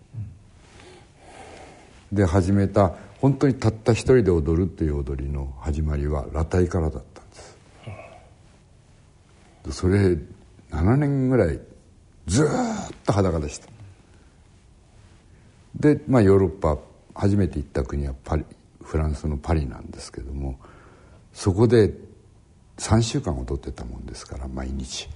[2.12, 7.36] で始めた本当にたった一人で踊るっていう踊りの始まりは裸体からだったんで
[9.72, 9.80] す。
[9.80, 10.18] それ
[10.72, 11.60] 7年ぐらい
[12.28, 12.48] ずっ
[13.06, 13.68] と裸でした。
[15.76, 16.78] でまあヨーロッパ
[17.14, 18.46] 初めて行った国はパリ
[18.82, 20.58] フランスのパリなんですけども
[21.36, 21.94] そこで
[22.78, 25.10] 3週間踊ってたもんですから毎日。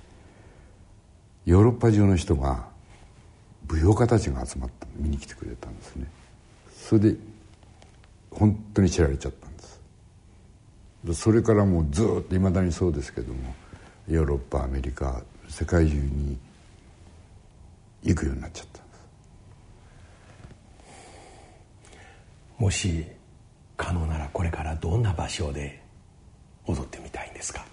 [1.46, 2.68] ヨーロッパ中の人が
[3.68, 6.06] 舞踊家たちが集まった見に来てくれたんですね。
[6.76, 7.16] それで
[8.32, 9.64] 本当に知られちゃったんで
[11.14, 11.22] す。
[11.22, 13.56] それからもうずっといまだにそうですけども
[14.10, 16.38] ヨーロッパアメリカ世界中に
[18.04, 19.00] 行くようになっちゃったんです。
[22.58, 23.06] もし
[23.78, 25.79] 可能ならこれからどんな場所で
[26.70, 27.66] 踊ってみたいんですか？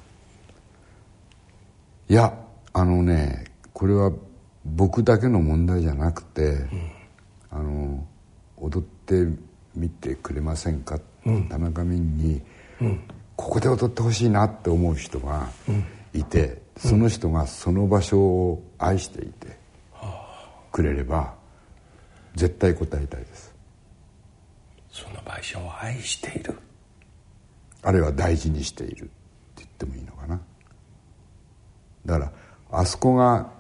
[2.09, 2.39] いや
[2.73, 4.11] あのねこれは
[4.65, 6.91] 僕だけの問題じゃなくて、うん、
[7.51, 8.07] あの
[8.57, 9.27] 踊って
[9.75, 12.43] みてくれませんか、うん、田中民に、
[12.81, 13.01] うん、
[13.37, 15.49] ここで踊ってほしいなって思う人が
[16.15, 19.59] いて、その人がその場所を愛していて
[20.73, 21.35] くれれば
[22.35, 23.55] 絶対答えたいです。
[24.91, 26.59] その場所を愛している
[27.83, 29.11] あるいは大事にしているって
[29.59, 30.41] 言ってもいいのかな。
[32.05, 32.33] だから
[32.71, 33.51] あそこが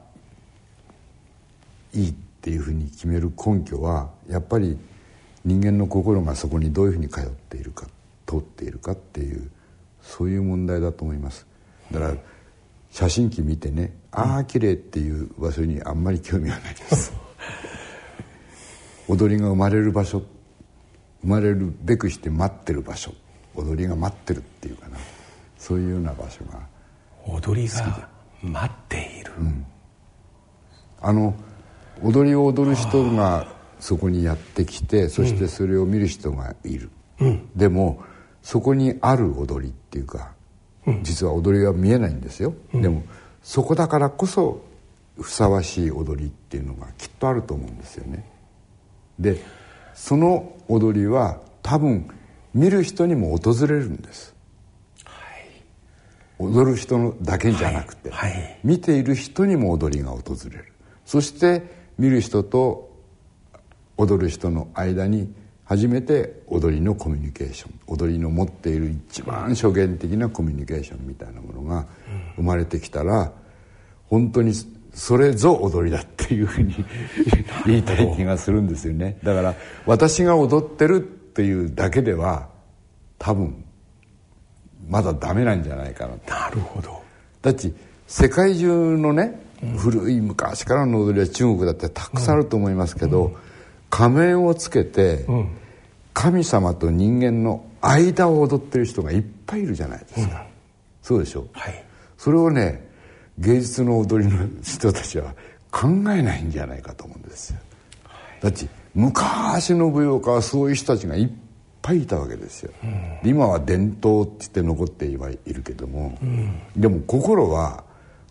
[1.92, 4.78] いいっていうふうに決める根拠はやっぱり
[5.44, 7.86] 人間の心がそこにどういうふうに通っているか
[8.26, 9.50] 通っているかっていう
[10.02, 11.46] そういう問題だと思います。
[11.90, 12.16] だから
[12.90, 17.12] 写真機見てねああ綺麗っていう場所にあんまり興味はないです。
[19.08, 20.22] 踊りが生まれる場所
[21.22, 23.12] 生まれるべくして待ってる場所
[23.56, 24.96] 踊りが待ってるっていうかな。
[25.58, 26.60] そういうような場所が
[27.26, 28.08] 踊りが
[28.40, 29.66] 待っている、うん、
[31.00, 31.34] あの
[32.02, 33.48] 踊りを踊る人が
[33.80, 38.02] そこにやってきてそしてそれを見る人がいる、うん、でも
[38.42, 40.34] そこにある踊りっていうか、
[40.86, 43.02] うん、実は踊りは見えないんですよ、うん、でも
[43.42, 44.62] そこだからこそ
[45.20, 48.30] ふさわしい踊りっていうのがきっとあると思うんですよね。
[49.18, 49.42] で
[49.94, 52.08] その踊りは多分
[52.56, 54.34] 見る人にも訪れるんです、
[55.04, 55.62] はい、
[56.38, 58.32] 踊る人だけじゃなくて、はい。
[58.32, 60.72] はい、見ている人にも踊りが訪れる。
[61.04, 61.62] そして
[61.98, 62.96] 見る人と
[63.98, 71.86] 踊る人の間に初めて踊りのコミュニケーション踊りの持っている一番初言的なコミュニケーションみたいなものが
[72.36, 73.32] 生まれてきたら
[74.06, 74.52] 本当に
[74.94, 76.74] それぞ踊りだっていうふうに
[77.66, 79.18] 言いたい気がするんですよね。
[79.22, 82.48] だから私が踊ってるっていうだけでは
[83.18, 83.62] 多分
[84.88, 87.02] まだダメなんじゃないかななるほど。
[87.42, 87.70] だって
[88.06, 93.36] 世界中のね、うん、古い昔からの踊りは中国だってたくさんあると思いますけど、うん、
[93.90, 95.50] 仮面をつけて、うん、
[96.14, 100.46] 神様と人間の間を踊ってる人がいっぱいいるじゃないですか、
[101.02, 101.84] そうでしょ、はい、
[102.16, 102.88] それをね
[103.38, 105.34] 芸術の踊りの人たちは
[105.70, 107.58] 考えないんじゃないかと思うんですよ、
[108.40, 111.28] だって昔の舞踊家はそういう人たちがいっ
[111.82, 117.84] ぱいいたわけですよ、うん、今は伝統って言って残ってはいるけども、うん、でも心は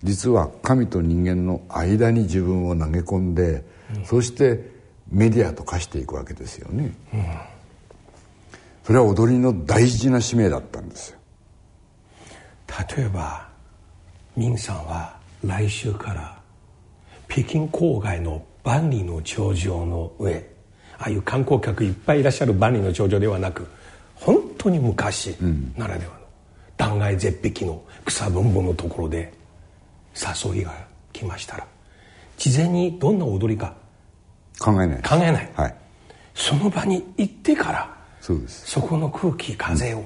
[0.04, 3.64] 実は神と人間の間に自分を投げ込んで、
[3.96, 4.72] うん、そして
[5.12, 6.96] メディアと化していくわけですよね、
[8.84, 11.20] それは踊りの大事な使命だったんですよ。
[12.98, 13.48] 例えば
[14.36, 16.40] 明さんは来週から
[17.30, 20.55] 北京郊外の万里の長城の上
[20.98, 23.68] ああいう観光客いっぱいいらっしゃる万里の長城ではなく
[24.16, 25.36] 本当に昔
[25.78, 26.20] ならではの
[26.78, 29.34] 断崖絶壁の草ぼんぼんのところで
[30.16, 30.74] 誘いが
[31.14, 31.68] 来ましたら
[32.38, 33.74] 事前にどんな踊りか
[34.60, 35.76] 考えない考えない、はい、
[36.34, 38.72] その場に行ってからそうです。
[38.72, 40.02] そこの空気風を、う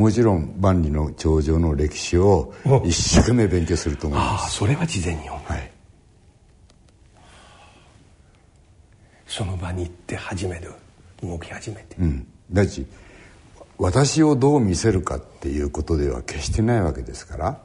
[0.00, 0.04] ん。
[0.04, 2.52] もちろん万里の長城の歴史を
[2.84, 4.42] 一生懸命勉強すると思います。
[4.42, 5.71] ああそれは事前にはい。
[9.32, 10.68] その場に行って初めて
[11.22, 11.96] 動き始めて。
[11.98, 12.26] うん。
[12.52, 12.86] だし
[13.78, 17.58] 私をどう見せるかっていうことでは決してないわけですから。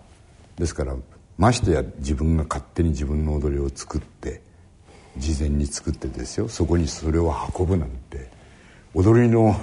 [0.55, 0.95] ですから
[1.37, 4.41] ましてや自分が勝手に自分の踊りを作って
[5.17, 8.29] 事前に作ってですよそこにそれを運ぶなんて
[8.95, 9.55] 踊りの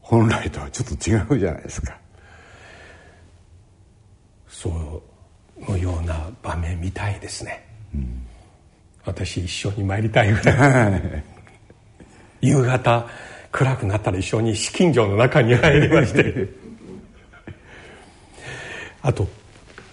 [0.00, 1.96] 本来とはちょっと違うじゃないですか
[4.48, 5.02] そ
[5.60, 8.26] うのような場面みたいですね、うん、
[9.04, 11.24] 私一緒に参りたいぐらい。
[12.40, 13.06] 夕方
[13.52, 16.48] 暗くなったら一緒に資金城の中に入りまして。
[19.02, 19.26] あと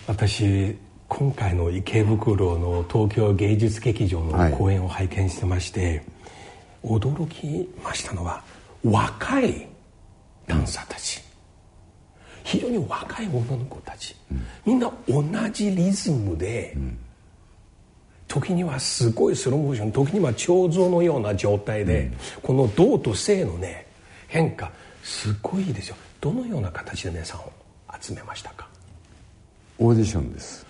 [0.08, 6.04] 私今回の池袋の東京芸術劇場の公演を拝見してまして、
[6.84, 8.44] はい、驚きましたのは
[8.84, 9.68] 若い
[10.46, 11.28] ダンサーたち。
[12.44, 14.16] 非常に若い女の子たち、
[14.66, 16.78] みんな同じリズムで、
[18.28, 22.12] 時にはすごいスローモーション時には彫像のような状態で、
[22.44, 23.88] この動と静のね
[24.28, 24.72] 変化
[25.04, 25.96] すごいですよ。
[26.20, 27.52] どのような形で皆さんを
[28.02, 28.68] 集めましたか？
[29.80, 30.66] オーディションです。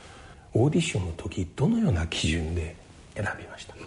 [0.53, 2.75] オーディションの時どのような基準で
[3.15, 3.79] 選びましたか？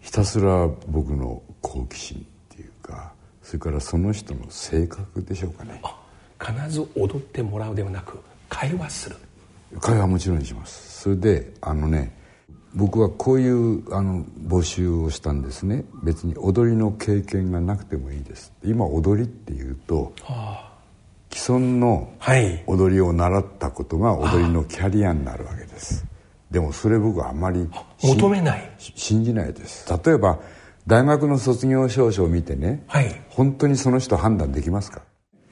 [0.00, 3.12] ひたすら僕の好奇心っていうか
[3.42, 5.82] それからその人の性格でしょうかね。
[6.40, 9.16] 必ず踊ってもらうではなく会話する。
[9.80, 11.02] 会話もちろんします。
[11.02, 12.16] それであのね
[12.74, 15.84] 僕はこういうあの募集をしたんですね。
[16.02, 18.52] 別に踊りの経験がなくてもいいです。
[18.64, 20.72] 今踊りっていうと、はあ、
[21.30, 22.12] 既存の
[22.66, 26.04] 踊りを習ったことが踊りのキャリアになるわけです、
[26.50, 27.68] でもそれ僕はあまり
[28.02, 28.72] 求めない。
[28.78, 29.86] 信じないです。
[30.04, 30.40] 例えば
[30.86, 35.02] 大学の卒業証書を見てね、はい、本当にその人判断できますか、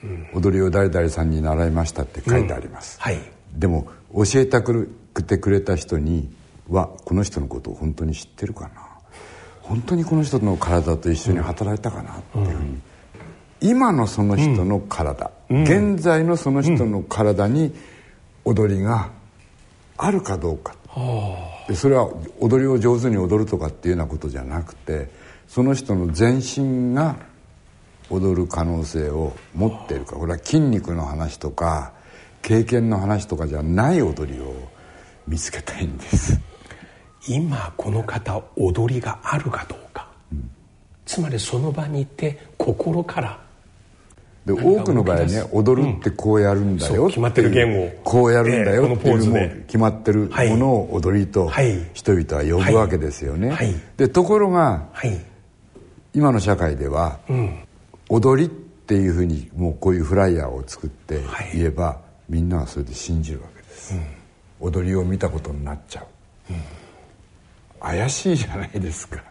[0.02, 3.12] うん、踊りを誰々さんに習いましたって書いてあります、うん。
[3.12, 3.20] はい、
[3.54, 4.88] でも教えたく
[5.26, 6.28] てくれた人に
[6.72, 8.70] はこの人のことを本当に知ってるかな？
[9.60, 12.46] 本当にこの人の体と一緒に働いたかなっていう。
[12.46, 12.82] ふうに、うん、
[13.60, 17.72] 今のその人の体、現在のその人の体に
[18.44, 19.10] 踊りが
[19.96, 20.74] あるかどうか、
[21.68, 25.08] でそれは踊りを上手に踊るとかっていうようなことじゃなくて
[25.46, 27.16] その人の全身が
[28.10, 30.16] 踊る可能性を持っているか。
[30.16, 31.92] これは筋肉の話とか
[32.42, 34.52] 経験の話とかじゃない踊りを
[35.28, 36.40] 見つけたいんです
[37.28, 40.50] 今この方踊りがあるかどうか、うん、
[41.04, 43.38] つまりその場にいて心から。
[44.44, 47.92] で多くの場合ね踊るってこうやるんだよ、うん、決まってる言語。
[48.02, 51.48] こうやるんだよっていうもう決まってるものを踊りと
[51.94, 53.66] 人々は呼ぶわけですよね、はい。
[53.68, 55.32] はい、でところが、はい。
[56.14, 57.64] 今の社会では、うん、
[58.10, 61.22] 踊りっていうふうにもうこういうフライヤーを作って
[61.54, 61.92] 言えば、は
[62.28, 64.02] い、みんなはそれで信じるわけです、うん、
[64.60, 66.60] 踊りを見たことになっちゃう、うん、
[67.82, 69.22] 怪しいじゃないですか。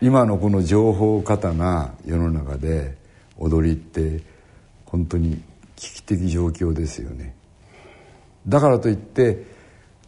[0.00, 2.96] 今のこの情報過多な世の中で
[3.36, 4.22] 踊りって
[4.86, 5.42] 本当に
[5.76, 7.34] 危機的状況ですよね。
[8.46, 9.44] だからといって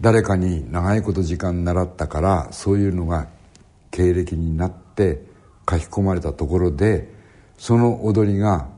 [0.00, 3.28] 誰かに長いこと時間習ったからそういうのが
[3.90, 5.22] 経歴になって
[5.68, 7.12] 書き込まれたところで
[7.58, 8.68] その踊りが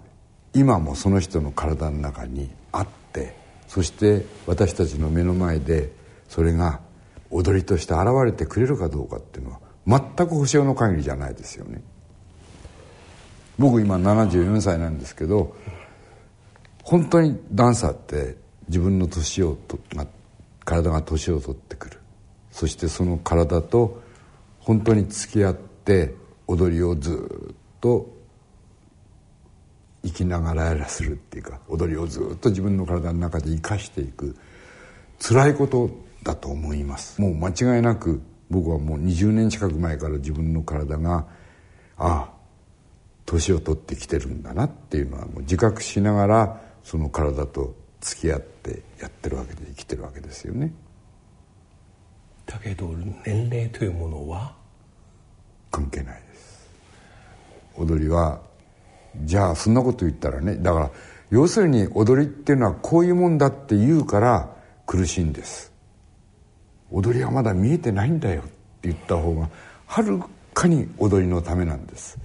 [0.55, 3.37] 今もその人の体の中にあって
[3.69, 5.93] そして私たちの目の前で
[6.29, 6.81] それが
[7.33, 11.83] 踊りとして現れてくれるかどうかっていうのは全く保証の限りじゃないですよね。
[13.59, 15.55] 僕今74歳なんですけど
[16.83, 18.37] 本当にダンサーって
[18.69, 19.79] 自分の年をと
[20.65, 21.99] 体が年を取ってくる。
[22.51, 24.03] そしてその体と
[24.61, 26.15] 本当に付き合って
[26.47, 28.13] 踊りをずっと
[30.05, 34.37] 生きながらやらするっていうか踊りをずっと自分の体の中で生かしていく。
[35.19, 35.89] 辛いこと
[36.23, 37.21] だと思います。
[37.21, 41.27] もう間違いなく僕はもう20年近く前から自分の体が
[41.99, 42.33] ああ
[43.25, 50.73] 年を取ってきてるんだなっていうのはもう自覚しながらその体と付き合ってやってるわけで生きてるわけですよね。
[52.47, 52.89] だけど
[53.25, 54.55] 年齢というものは？
[55.71, 56.71] 関係ないです。
[57.77, 58.41] 踊りは
[59.25, 60.91] じゃあそんなこと言ったらねだから
[61.31, 64.55] 要するに踊りっていうのはこういうもんだって言うから
[64.87, 65.72] 苦しいんです
[66.93, 68.51] 踊りはまだ見えてないんだよって
[68.83, 69.49] 言った方が
[69.87, 70.21] はる
[70.55, 72.19] かに踊りのためなんです、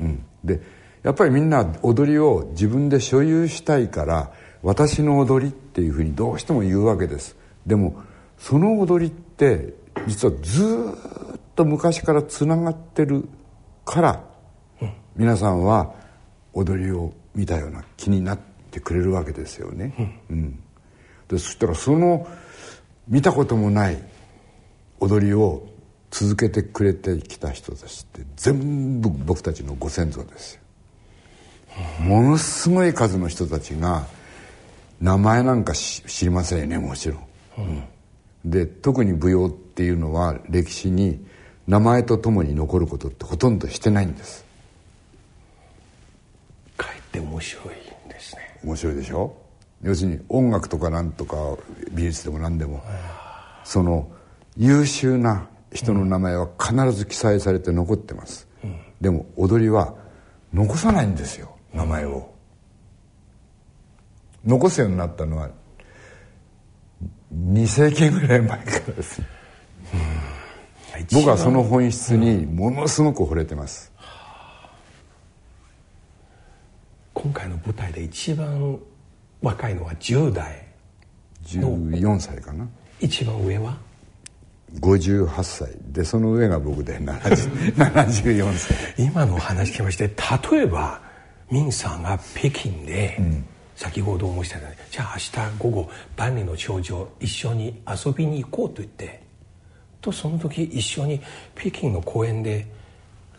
[0.00, 0.60] うん、で
[1.02, 4.32] やっぱりみんな踊りを自分で所有したいから
[4.62, 7.36] 私の踊りっていうふうにどうしても言うわけです。
[7.66, 8.02] でも
[8.36, 9.74] その踊りって
[10.06, 10.94] 実はず
[11.36, 13.26] っと昔からつながってる
[13.84, 14.24] から
[15.16, 15.94] 皆さんは
[16.52, 18.38] 踊りを見たような気になっ
[18.70, 20.20] てくれるわけですよね。
[20.30, 20.62] うん、
[21.28, 22.26] でそしたらその
[23.10, 23.98] 見たこともない
[25.00, 25.66] 踊りを
[26.10, 30.60] 続けてくれてきた人たちって全部僕たちのご先祖ですよ。
[32.00, 34.06] ものすごい数の人たちが
[35.00, 37.20] 名前なんか知りませんよねもちろん。
[37.58, 41.22] うん、で特に舞踊っていうのは歴史に
[41.66, 44.48] 名前とともに残ることってほとんどしてないんです。
[47.10, 47.64] って面白い
[48.08, 49.34] ですね面白いでしょ？
[49.82, 51.36] 要するに音楽とかなんとか
[51.92, 52.82] 美術でも何でも
[53.64, 54.10] その
[54.56, 59.94] 優秀な人の名前は必ず記載されて残ってます、うん、でも踊りは
[60.52, 62.34] 残さないんですよ名前を、
[64.44, 65.50] うん、残すようになったのは
[67.32, 69.22] 2世紀ぐらい前からです、
[69.94, 73.92] うん、僕はその本質にものすごく惚れてます、
[77.14, 78.80] 今回の舞台で一番
[79.42, 80.66] 若いのは10代。
[81.44, 82.68] 14歳かな。
[83.00, 83.76] 一番上は
[84.80, 85.70] ？58歳。
[85.88, 88.94] でその上が僕で74歳。
[88.98, 90.10] 今のお話聞きまして
[90.52, 91.00] 例えば
[91.50, 99.22] ミンさんが北京で、うん、先ほど申したようにじゃあ明日午後万里の長城一緒に遊びに行こうと言って
[100.00, 101.20] とその時一緒に
[101.56, 102.66] 北京の公園で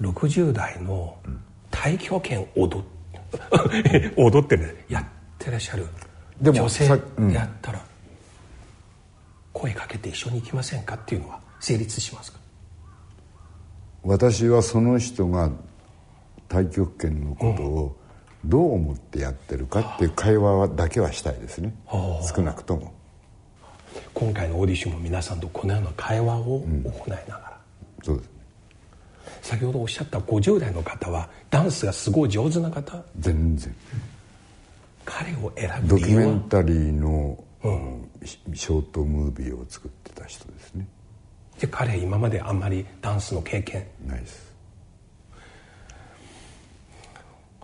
[0.01, 1.15] 60代の
[1.71, 5.87] 太極拳踊って 踊ってねやってらっしゃる
[6.41, 6.99] 女性やっ
[7.61, 7.81] たら
[9.53, 12.39] 声かけて一緒に行きませんかっていうのは成立しますか？
[14.03, 15.51] 私はその人が
[16.49, 17.95] 太極拳のことを
[18.43, 21.73] どう思ってやってるかっていう会話だけはしたいですね。
[22.35, 22.93] 少なくとも。
[24.13, 27.57] 今回のオーディションも皆さんとこのような会話を行いながら、
[27.99, 28.29] うん、そうです。
[29.43, 33.03] 先ほどおっしゃった50代の方はダンスがすごい上手な方？
[33.19, 33.75] 全然
[35.05, 40.87] 彼を選ぶドキュメンタリーの、うん、ショートムービーを作ってた人ですね。
[41.59, 43.85] で彼今まであんまりダンスの経験？
[44.05, 44.51] ないです。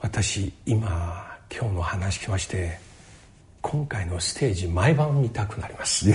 [0.02, 2.80] 私今今日の話聞きまして
[3.62, 6.12] 今回のステージ毎晩見たくなります。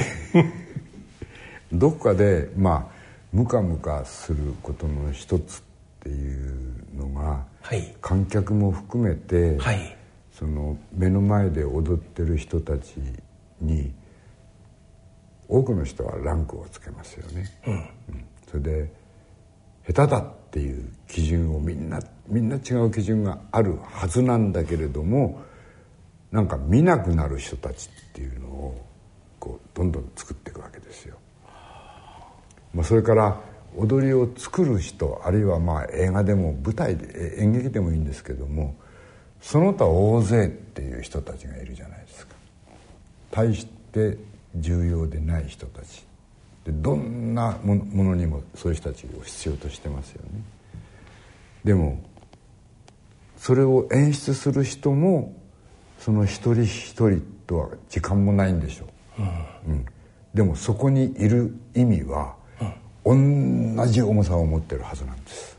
[1.72, 2.92] どこかでまあ
[3.32, 5.62] ムカムカすることの一つっ
[6.00, 9.96] ていうのが、はい、観客も含めて、はい、
[10.42, 12.96] その目の前で踊ってる人たち
[13.60, 13.92] に
[15.46, 17.48] 多くの人はランクをつけますよね。
[17.64, 17.84] うん、うん、
[18.50, 18.92] それで
[19.86, 25.42] 下手だっていう基準をみんなみんな違う基準があるはずなんだけれども
[26.32, 28.84] なんか見なくなる人たちっていうのを
[29.38, 31.18] こうどんどん作っていくわけですよ。
[32.74, 33.40] まあ、それから
[33.76, 38.74] 踊りを作る人あるいはまあ映画でも舞台で演劇でもいいんですけども
[39.42, 42.34] その他大勢っていう人たちがいるじゃないですか。
[43.30, 44.16] 大して
[44.56, 46.06] 重要でない人たち。
[46.64, 50.42] でどんなものにもそういう人たちを必要としてますよね。
[51.64, 52.00] でも
[53.36, 55.34] それを演出する人も
[55.98, 58.86] その一人一人とは時間もないんでしょ
[59.18, 59.22] う、
[59.68, 59.86] うん、うん、
[60.34, 62.34] でもそこにいる意味は
[63.04, 63.14] 同
[63.86, 65.51] じ重さを持ってるはずなんです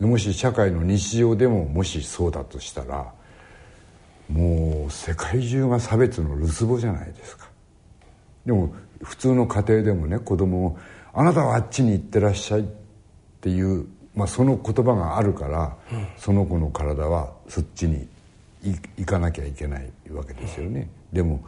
[0.00, 3.12] もし社会の日常でももしそうだとしたら
[4.28, 7.48] もう世界中が差別のるつぼじゃないですか。
[8.46, 8.72] でも
[9.02, 10.78] 普通の家庭でもね子供を
[11.12, 12.64] 「あなたはあっちに行ってらっしゃい」っ
[13.40, 18.08] ていう、まあ、その言葉があるから、うん、その子の体はそっちに
[18.62, 21.40] 行かなきゃいけないわけですよね、うん、でも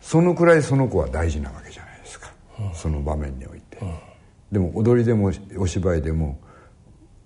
[0.00, 3.78] そのくらいその子は大事なわけじゃないですか、うん、その場面において、
[4.50, 6.38] でも踊りでもお芝居でも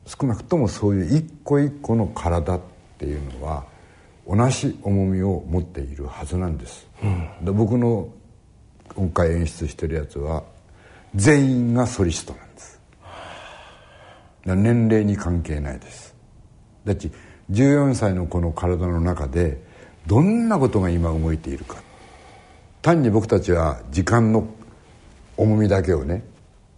[0.06, 2.60] 少なくともそういう一個一個の体っ
[2.98, 3.64] ていうのは
[4.26, 6.86] 同じ重みを持っているはずなんです、
[7.42, 8.08] で僕の
[8.94, 10.44] 今回演出してるやつは
[11.14, 12.80] 全員がソリストなんです。
[14.44, 16.14] 年齢に関係ないです。
[16.84, 17.10] だって
[17.50, 19.62] 14歳の子の体の中で
[20.06, 21.76] どんなことが今動いているか。
[22.80, 24.46] 単に僕たちは時間の
[25.36, 26.24] 重みだけをね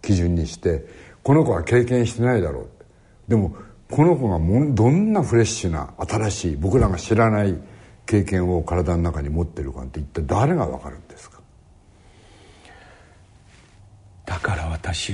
[0.01, 0.85] 基準にして
[1.23, 2.69] この子は経験してないだろう
[3.27, 3.55] でも
[3.89, 7.57] この子がもどんなフレッシュな新しい僕らが知らない
[8.05, 11.39] 経験を体の中に持ってるかって一体誰が分かるんですか？
[14.25, 15.13] だから私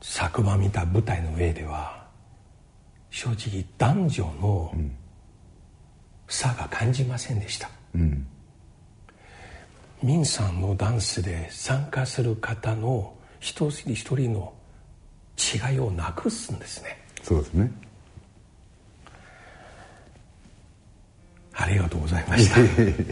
[0.00, 2.06] 昨晩見た舞台の上では
[3.10, 4.72] 正直男女の
[6.28, 8.26] 差が感じませんでした、うん、
[10.02, 14.52] ミンさんのダンスで参加する方の一人一人の
[15.36, 17.70] 違いをなくすんですねそうですね。
[21.54, 22.56] ありがとうございました。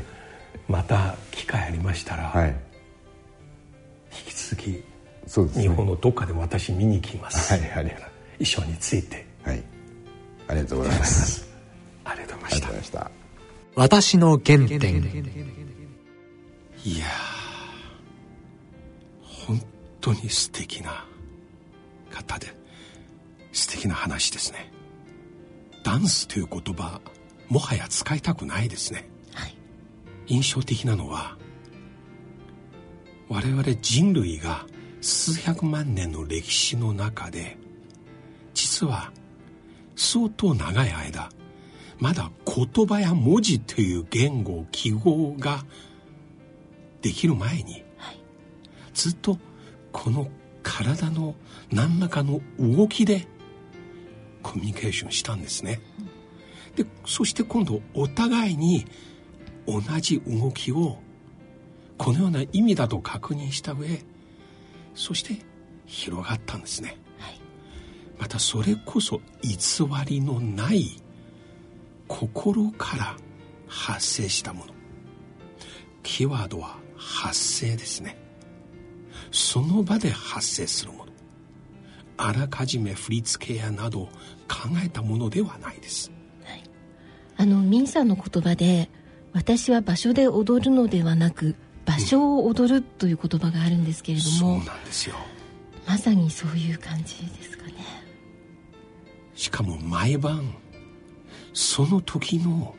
[0.68, 4.84] また機会ありましたら、はい、引き続き
[5.26, 8.06] そうです、ね、日本のどっかで私見に来ます、はい、ありがとう。
[8.38, 9.26] 一緒について。
[9.42, 9.62] はい。
[10.48, 11.48] ありがとうございます。
[12.04, 13.10] ありがとうございました。
[13.74, 15.02] 私の原点。
[16.84, 17.06] いや
[19.20, 19.60] 本
[20.00, 21.04] 当に素敵な
[22.12, 22.46] 方で
[23.56, 24.70] 素敵な話ですね。
[25.82, 27.00] ダンスという言葉
[27.48, 29.56] もはや使いたくないですね、はい、
[30.26, 31.38] 印象的なのは
[33.28, 34.66] 我々人類が
[35.00, 37.56] 数百万年の歴史の中で
[38.52, 39.12] 実は
[39.94, 41.28] 相当長い間
[41.98, 45.64] まだ言葉や文字という言語記号が
[47.00, 48.20] できる前に、はい、
[48.92, 49.38] ずっと
[49.92, 50.28] この
[50.64, 51.36] 体の
[51.70, 53.28] 何らかの動きで
[54.46, 55.80] コミュニケーションしたんですね。
[56.76, 58.86] でそして今度お互いに
[59.66, 60.98] 同じ動きを
[61.98, 63.88] このような意味だと確認した上
[64.94, 65.38] そして
[65.86, 67.40] 広がったんですね、はい、
[68.18, 69.56] またそれこそ偽
[70.06, 71.02] りのない
[72.06, 73.16] 心から
[73.66, 74.74] 発生したもの。
[76.04, 78.16] キーワードは発生ですね。
[79.32, 81.12] その場で発生するもの。
[82.16, 84.08] あらかじめ振り付けやなど
[84.48, 86.10] 考えたものではないです、
[86.44, 86.62] はい、
[87.36, 88.90] あのミンさんの言葉で
[89.32, 95.14] 私は場所で踊るのではなく場所を踊るという言葉があるんですけれども、うん、そうなんですよ。
[95.86, 97.74] まさにそういう感じですかね。
[99.34, 100.54] しかも毎晩
[101.52, 102.74] その時の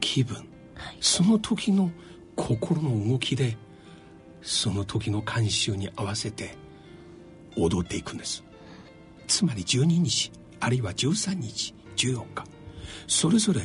[0.00, 1.90] 気分、はい、その時の
[2.36, 3.56] 心の動きで
[4.40, 6.56] その時の慣習に合わせて
[7.56, 8.42] 踊っていくんです。
[9.26, 10.32] つまり12日
[10.62, 12.44] あるいは13日14日。
[13.06, 13.62] それぞれ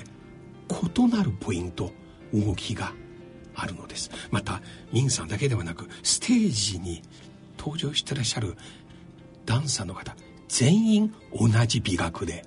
[0.70, 1.91] 異なるポイント
[2.34, 2.93] 動きが
[3.56, 4.10] あるのです。
[4.32, 7.02] またミンさんだけではなくステージに
[7.58, 8.56] 登場してらっしゃる
[9.45, 10.16] ダンサーの方
[10.48, 12.45] 全員同じ美学で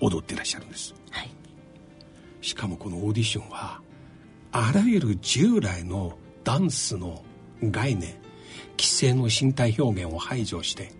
[0.00, 1.30] 踊ってらっしゃるんです、はい、
[2.40, 3.80] しかもこのオーディションは
[4.52, 7.24] あらゆる従来のダンスの
[7.62, 8.14] 概念
[8.72, 10.92] 規制の身体表現を排除して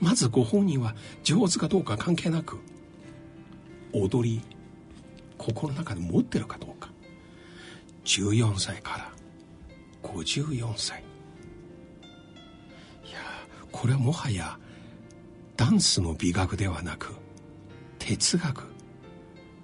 [0.00, 2.58] まずご本人は上手かどうか関係なく
[3.92, 4.42] 踊り
[5.38, 6.90] 心の中で持ってるかどうか。
[8.04, 9.12] 14歳から
[10.02, 11.02] 54歳。
[13.04, 13.18] いや
[13.72, 14.58] これはもはや
[15.56, 17.14] ダンスの美学ではなく
[17.98, 18.64] 哲学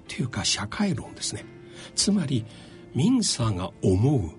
[0.09, 1.45] というか社会論ですね。
[1.95, 2.45] つまり
[2.95, 4.31] ミンサーが思う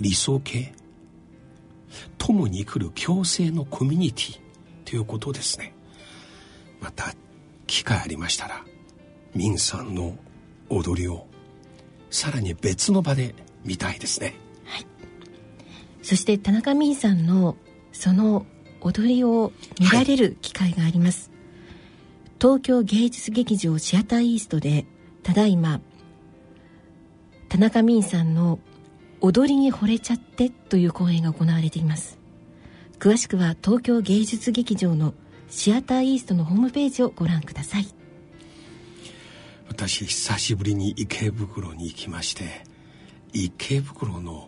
[0.00, 0.74] 理想形。
[2.16, 4.41] 共に来る共生のコミュニティ。
[4.92, 5.72] ということですね。
[6.78, 7.14] また
[7.66, 8.62] 機会ありましたら
[9.34, 10.18] ミンさんの
[10.68, 11.26] 踊りを
[12.10, 13.34] さらに別の場で
[13.64, 14.34] 見たいですね、
[14.66, 14.86] はい、
[16.02, 17.56] そして田中泯さんの
[17.92, 18.44] その
[18.82, 24.84] 踊りを見られる機会があります、はい、東京芸術劇場シアターイーストで
[25.22, 25.80] ただいま
[27.48, 28.58] 田中泯さんの
[29.22, 32.21] 「踊りに惚れちゃって」という公演が行われています。
[33.02, 35.12] 詳しくは東京芸術劇場の
[35.48, 37.86] シアターイーストのホームページをご覧ください。
[39.66, 42.64] 私久しぶりに池袋に行きまして
[43.32, 44.46] 池袋の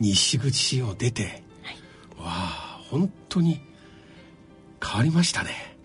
[0.00, 1.76] 西口を出て、はい、
[2.18, 3.60] わあ本当に
[4.84, 5.76] 変わりましたね。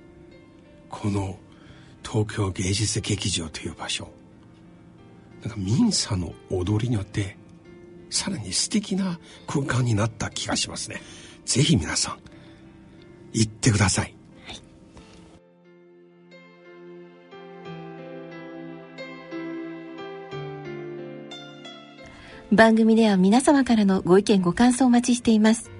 [0.89, 1.37] この
[2.01, 4.09] 東京芸術劇場という場所。
[5.43, 7.37] なんか民サの踊りによって
[8.09, 10.99] さらに素敵な空間になった気がしますね
[11.51, 12.19] ぜひ皆さん
[13.33, 14.15] 行ってください。
[22.53, 25.71] 番組では皆様からのご意見ご感想をお待ちしています。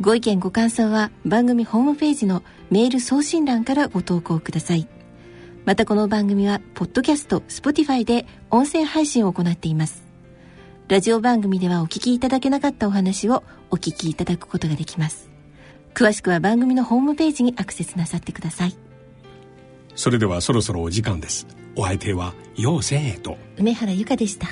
[0.00, 4.86] ご意見ご感想は番組ホームページのメール送信欄からご投稿ください。
[5.64, 10.09] またこの番組はポッドキャスト Spotify で音声配信を行っています。
[10.90, 15.30] ラジオ番組ではお聞きいただけなかったお話をお聞きいただくことができます。
[15.94, 18.76] 詳しくは番組のホームページにアクセスなさってください。
[19.94, 21.46] それではそろそろお時間です。
[21.76, 23.38] お相手は陽千恵と。
[23.56, 24.48] 梅原由香でした